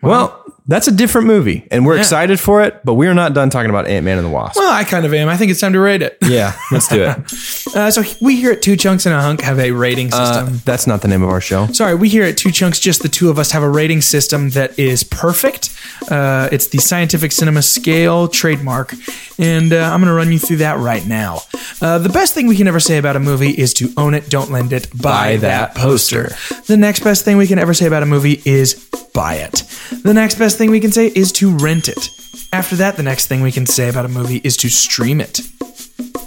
[0.00, 2.00] Well, that's a different movie, and we're Yeah.
[2.02, 2.80] excited for it.
[2.84, 4.56] But we are not done talking about Ant Man and the Wasp.
[4.56, 5.28] Well, I kind of am.
[5.28, 6.18] I think it's time to rate it.
[6.22, 7.16] yeah, let's do it.
[7.74, 10.46] Uh, so we here at Two Chunks and a Hunk have a rating system.
[10.46, 11.66] Uh, that's not the name of our show.
[11.66, 14.50] Sorry, we here at Two Chunks, just the two of us, have a rating system
[14.50, 15.68] that is perfect.
[16.10, 18.94] Uh, it's the Scientific Cinema Scale trademark,
[19.38, 21.40] and uh, I'm going to run you through that right now.
[21.82, 24.30] Uh, the best thing we can ever say about a movie is to own it,
[24.30, 26.32] don't lend it, buy, that poster.
[26.66, 28.74] The next best thing we can ever say about a movie is
[29.12, 29.62] buy it.
[30.02, 32.10] The next best thing we can say is to rent it.
[32.52, 35.38] After that, the next thing we can say about a movie is to stream it.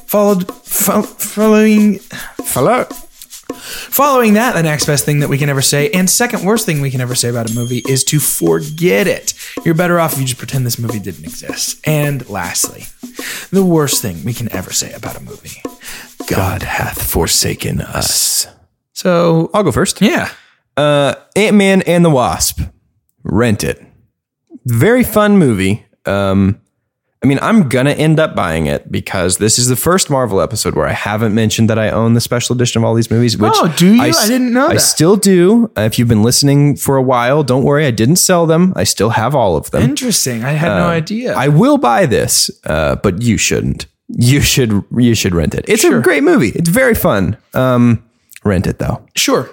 [0.08, 2.00] Followed, fo- following
[2.40, 2.86] Hello.
[3.54, 6.82] Following that, the next best thing that we can ever say, and second worst thing
[6.82, 9.34] we can ever say about a movie, is to forget it.
[9.66, 11.80] You're better off if you just pretend this movie didn't exist.
[11.86, 12.86] And lastly,
[13.52, 15.62] the worst thing we can ever say about a movie
[16.28, 18.48] God hath forsaken us.
[18.94, 20.02] So, I'll go first.
[20.02, 20.32] yeah.
[20.78, 22.62] Uh, Ant Man and the Wasp.
[23.24, 23.82] Rent it.
[24.66, 25.86] Very fun movie.
[26.06, 26.60] Um,
[27.24, 30.74] I mean, I'm gonna end up buying it because this is the first Marvel episode
[30.74, 33.38] where I haven't mentioned that I own the special edition of all these movies.
[33.38, 34.02] Which Oh, do you?
[34.02, 34.80] s- I didn't know I that.
[34.80, 35.70] still do.
[35.78, 37.86] Uh, if you've been listening for a while, don't worry.
[37.86, 38.74] I didn't sell them.
[38.76, 39.84] I still have all of them.
[39.84, 40.44] Interesting.
[40.44, 41.36] I had no idea.
[41.36, 43.86] I will buy this, uh, but you shouldn't.
[44.08, 44.84] You should.
[44.98, 45.66] You should rent it.
[45.68, 46.50] It's a great movie.
[46.50, 47.38] It's very fun.
[47.54, 48.04] Um,
[48.44, 49.06] rent it though.
[49.16, 49.48] Sure.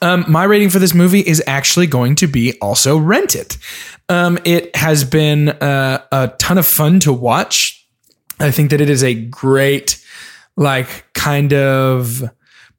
[0.00, 3.56] Um, my rating for this movie is actually going to be also Rent It.
[4.12, 7.86] Um, it has been uh, a ton of fun to watch.
[8.38, 10.04] I think that it is a great,
[10.56, 12.22] like, kind of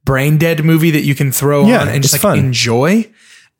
[0.04, 2.38] brain dead movie that you can throw Yeah, on and just like fun.
[2.38, 3.10] enjoy.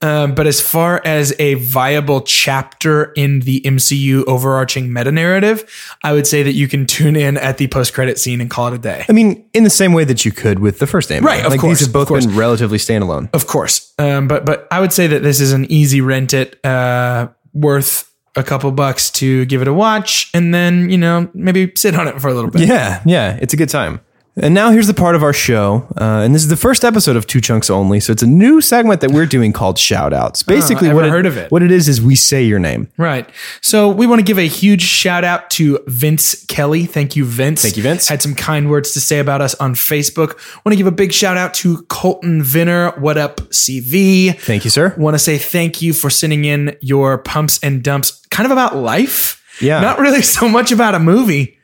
[0.02, 5.64] Um, but as far as a viable chapter in the MCU overarching meta narrative,
[6.02, 8.68] I would say that you can tune in at the post credit scene and call
[8.68, 9.06] it a day.
[9.08, 11.26] I mean, in the same way that you could with the first Ant-Man.
[11.32, 13.30] Right, of like course, these have both been relatively standalone.
[13.32, 13.94] Of course.
[13.98, 18.10] Um, but but I would say that this is an easy rent it, uh, worth
[18.36, 22.08] a couple bucks to give it a watch, and then you know maybe sit on
[22.08, 22.66] it for a little bit.
[22.68, 24.00] Yeah, yeah, it's a good time.
[24.36, 27.14] And now here's the part of our show, uh, and this is the first episode
[27.14, 28.00] of Two Chunks Only.
[28.00, 30.42] So it's a new segment that we're doing called Shout Outs.
[30.42, 31.52] Basically, ever what heard of it.
[31.52, 32.88] What it is is we say your name.
[32.96, 33.30] Right.
[33.60, 36.84] So we want to give a huge shout out to Vince Kelly.
[36.84, 37.62] Thank you, Vince.
[37.62, 38.08] Thank you, Vince.
[38.08, 40.36] Had some kind words to say about us on Facebook.
[40.64, 42.98] Want to give a big shout out to Colton Vinner.
[42.98, 44.36] What up, CV?
[44.36, 44.96] Thank you, sir.
[44.98, 48.74] Want to say thank you for sending in your pumps and dumps, kind of about
[48.74, 49.40] life.
[49.60, 49.78] Yeah.
[49.80, 51.56] Not really so much about a movie,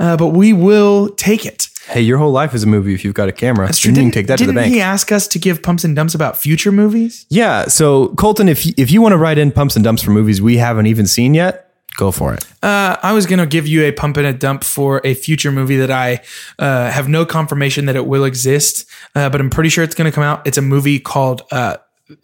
[0.00, 1.68] uh, but we will take it.
[1.88, 3.66] Hey, your whole life is a movie if you've got a camera.
[3.66, 4.74] That's Then you can take that to the didn't bank.
[4.74, 7.26] he ask us to give pumps and dumps about future movies?
[7.28, 7.66] Yeah.
[7.66, 10.56] So Colton, if if you want to write in pumps and dumps for movies we
[10.56, 12.44] haven't even seen yet, go for it.
[12.62, 15.52] Uh, I was going to give you a pump and a dump for a future
[15.52, 16.20] movie that I
[16.58, 20.10] uh, have no confirmation that it will exist, uh, but I'm pretty sure it's going
[20.10, 20.46] to come out.
[20.46, 21.76] It's a movie called uh,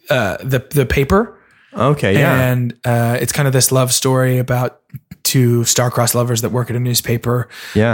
[0.09, 1.37] uh, the the Paper,
[1.75, 2.13] Okay.
[2.13, 2.39] Yeah.
[2.51, 4.79] and uh, it's kind of this love story about
[5.23, 7.47] two star-crossed lovers that work at a newspaper.
[7.75, 7.93] Yeah.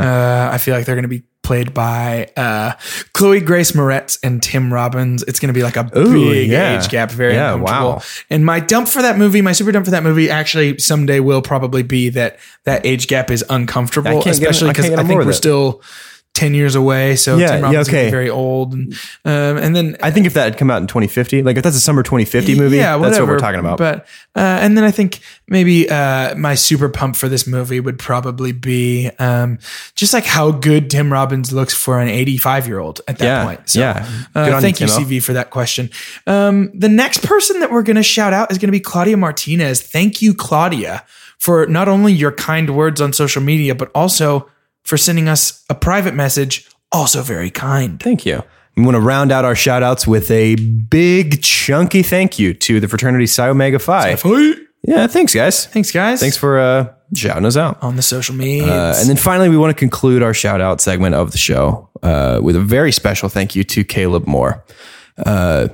[0.50, 2.74] uh, I feel like they're going to be played by uh,
[3.14, 5.24] Chloe Grace Moretz and Tim Robbins.
[5.24, 6.78] It's going to be like a Ooh, big yeah.
[6.80, 7.90] age gap, very Yeah, uncomfortable.
[7.94, 8.02] wow.
[8.30, 11.42] And my dump for that movie, my super dump for that movie, actually someday will
[11.42, 15.24] probably be that that age gap is uncomfortable, I especially I because I, on think
[15.24, 15.34] we're it.
[15.34, 15.82] still.
[16.36, 18.10] 10 years away so Yeah, Tim yeah, Robbins is okay.
[18.10, 18.94] very old and
[19.26, 21.76] um, and then I think if that had come out in 2050, like if that's
[21.76, 23.78] a summer 2050 movie, yeah, that's what we're talking about.
[23.78, 25.20] But uh, and then I think
[25.50, 29.60] maybe uh, my super pump for this movie would probably be um,
[29.96, 33.44] just like how good Tim Robbins looks for an 85 year old at that Yeah,
[33.46, 33.70] point.
[33.70, 34.10] So, yeah.
[34.34, 35.90] Uh, thank you, you, CV, for that question.
[36.26, 39.18] Um, the next person that we're going to shout out is going to be Claudia
[39.18, 39.82] Martinez.
[39.82, 41.04] Thank you, Claudia,
[41.38, 44.50] for not only your kind words on social media, but also
[44.84, 46.70] for sending us a private message.
[46.92, 48.02] Also very kind.
[48.02, 48.44] Thank you.
[48.76, 52.80] We want to round out our shout outs with a big chunky thank you to
[52.80, 54.16] the fraternity Psi Omega Phi.
[54.84, 55.66] Yeah, thanks guys.
[55.66, 56.22] Thanks, guys.
[56.22, 57.84] Thanks for uh, shouting us out.
[57.84, 58.66] on the social media.
[58.66, 61.90] Uh, and then finally, we want to conclude our shout out segment of the show
[62.02, 64.64] uh, with a very special thank you to Caleb Moore.
[65.26, 65.68] Uh,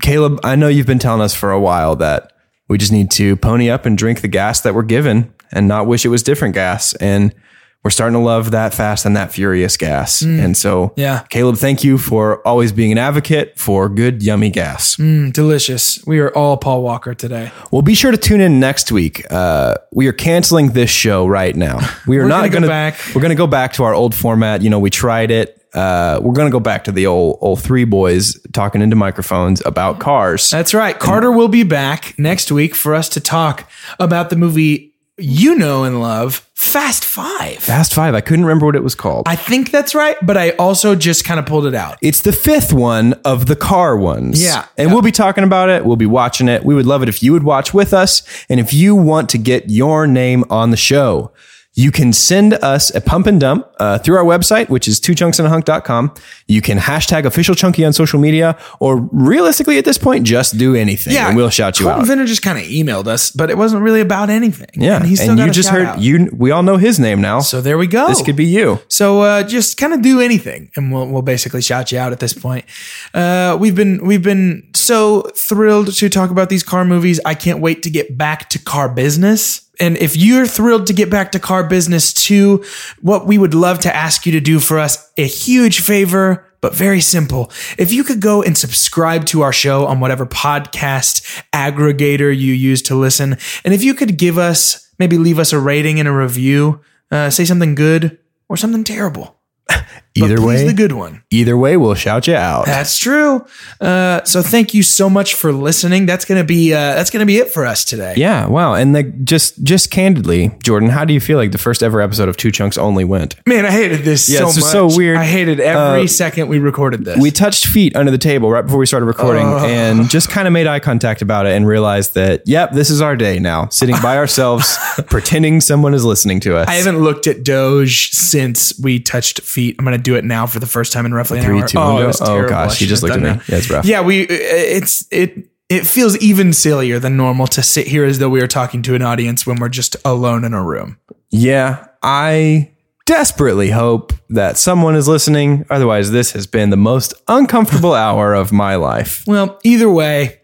[0.00, 2.32] Caleb, I know you've been telling us for a while that
[2.68, 5.86] we just need to pony up and drink the gas that we're given and not
[5.86, 6.94] wish it was different gas.
[6.94, 7.34] And
[7.82, 10.20] we're starting to love that fast and that furious gas.
[10.20, 11.22] And so, Yeah.
[11.30, 14.96] Caleb, thank you for always being an advocate for good, yummy gas.
[14.96, 15.98] Mm, delicious.
[16.06, 17.50] We are all Paul Walker today.
[17.70, 19.24] Well, be sure to tune in next week.
[19.30, 21.78] Uh, we are canceling this show right now.
[22.06, 22.96] We are not gonna go back.
[23.14, 24.62] We're going to go back to our old format.
[24.62, 25.56] You know, we tried it.
[25.72, 29.62] Uh, we're going to go back to the old old three boys talking into microphones
[29.64, 30.50] about cars.
[30.50, 30.98] That's right.
[30.98, 33.70] Carter will be back next week for us to talk
[34.00, 34.89] about the movie
[35.20, 37.58] you know and love, Fast Five.
[37.58, 38.14] Fast Five.
[38.14, 39.26] I couldn't remember what it was called.
[39.26, 41.98] I think that's right, but I also just kind of pulled it out.
[42.02, 44.42] It's the fifth one of the car ones.
[44.42, 44.66] Yeah.
[44.76, 44.92] And Yeah.
[44.94, 45.84] we'll be talking about it.
[45.84, 46.64] We'll be watching it.
[46.64, 48.22] We would love it if you would watch with us.
[48.48, 51.32] And if you want to get your name on the show,
[51.80, 56.14] you can send us a pump and dump uh, through our website, which is twochunksinahunk.com.
[56.46, 60.74] You can hashtag official chunky on social media, or realistically at this point, just do
[60.74, 62.08] anything and we'll shout you Colton out.
[62.08, 64.68] Vinner just kind of emailed us, but it wasn't really about anything.
[64.74, 64.96] Yeah.
[64.96, 66.00] and, he's and you just heard, out.
[66.00, 66.28] you.
[66.36, 67.40] we all know his name now.
[67.40, 68.08] So there we go.
[68.08, 68.80] this could be you.
[68.88, 72.20] So uh, just kind of do anything, and we'll we'll basically shout you out at
[72.20, 72.66] this point.
[73.14, 77.20] Uh, we've been we've been so thrilled to talk about these car movies.
[77.24, 79.69] I can't wait to get back to car business.
[79.80, 82.64] And if you're thrilled to get back to car business too,
[83.00, 86.46] what we would love to ask you to do for us a huge favor.
[86.60, 87.50] But very simple.
[87.78, 92.82] If you could go and subscribe to our show on whatever podcast aggregator you use
[92.82, 96.12] to listen, and if you could give us, maybe leave us a rating and a
[96.12, 98.18] review, uh, say something good
[98.50, 99.40] or something terrible.
[100.16, 101.22] Either way, the good one.
[101.30, 102.66] either way, we'll shout you out.
[102.66, 103.46] That's true.
[103.80, 106.04] Uh, so thank you so much for listening.
[106.04, 108.14] That's gonna be uh, that's gonna be it for us today.
[108.16, 108.74] Yeah, wow.
[108.74, 112.28] And like just just candidly, Jordan, how do you feel like the first ever episode
[112.28, 113.36] of Two Chunks only went?
[113.46, 114.72] Man, I hated this Yeah, so it's much.
[114.72, 115.16] so weird.
[115.16, 117.18] I hated every Uh, second we recorded this.
[117.20, 120.52] We touched feet under the table right before we started recording and just kind of
[120.52, 123.96] made eye contact about it and realized that, yep, this is our day now, sitting
[124.02, 126.66] by ourselves, pretending someone is listening to us.
[126.68, 129.76] I haven't looked at Doge since we touched feet.
[129.78, 131.68] I'm gonna do it now for the first time in roughly an Three, hour.
[131.68, 132.48] two, oh, Oh, terrible.
[132.48, 133.28] gosh, you just looked at me.
[133.48, 133.84] Yeah, it's rough.
[133.84, 138.28] Yeah, we it's it it feels even sillier than normal to sit here as though
[138.28, 140.98] we are talking to an audience when we're just alone in a room.
[141.30, 142.72] Yeah, I
[143.06, 145.64] desperately hope that someone is listening.
[145.70, 149.22] Otherwise, this has been the most uncomfortable hour of my life.
[149.26, 150.40] Well, either way,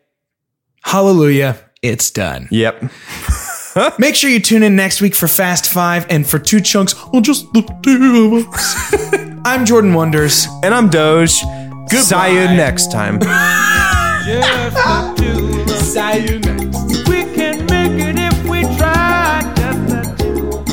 [0.83, 2.49] hallelujah, it's done.
[2.51, 2.85] Yep.
[3.99, 6.95] Make sure you tune in next week for Fast Five and for two chunks.
[7.13, 9.26] Well, just the two of us.
[9.47, 10.49] I'm Jordan Wonders.
[10.65, 11.41] And I'm Doge.
[11.89, 12.31] Goodbye.
[12.31, 13.21] See you next time.
[14.27, 17.09] Just the two of us.
[17.09, 19.41] We can make it if we try.
[19.55, 20.69] Just the two of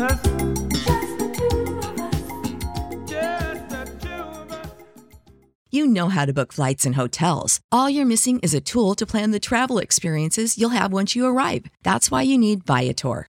[0.00, 0.22] us.
[3.08, 4.70] Just the two of us.
[5.70, 7.60] You know how to book flights and hotels.
[7.70, 11.26] All you're missing is a tool to plan the travel experiences you'll have once you
[11.26, 11.66] arrive.
[11.84, 13.28] That's why you need Viator.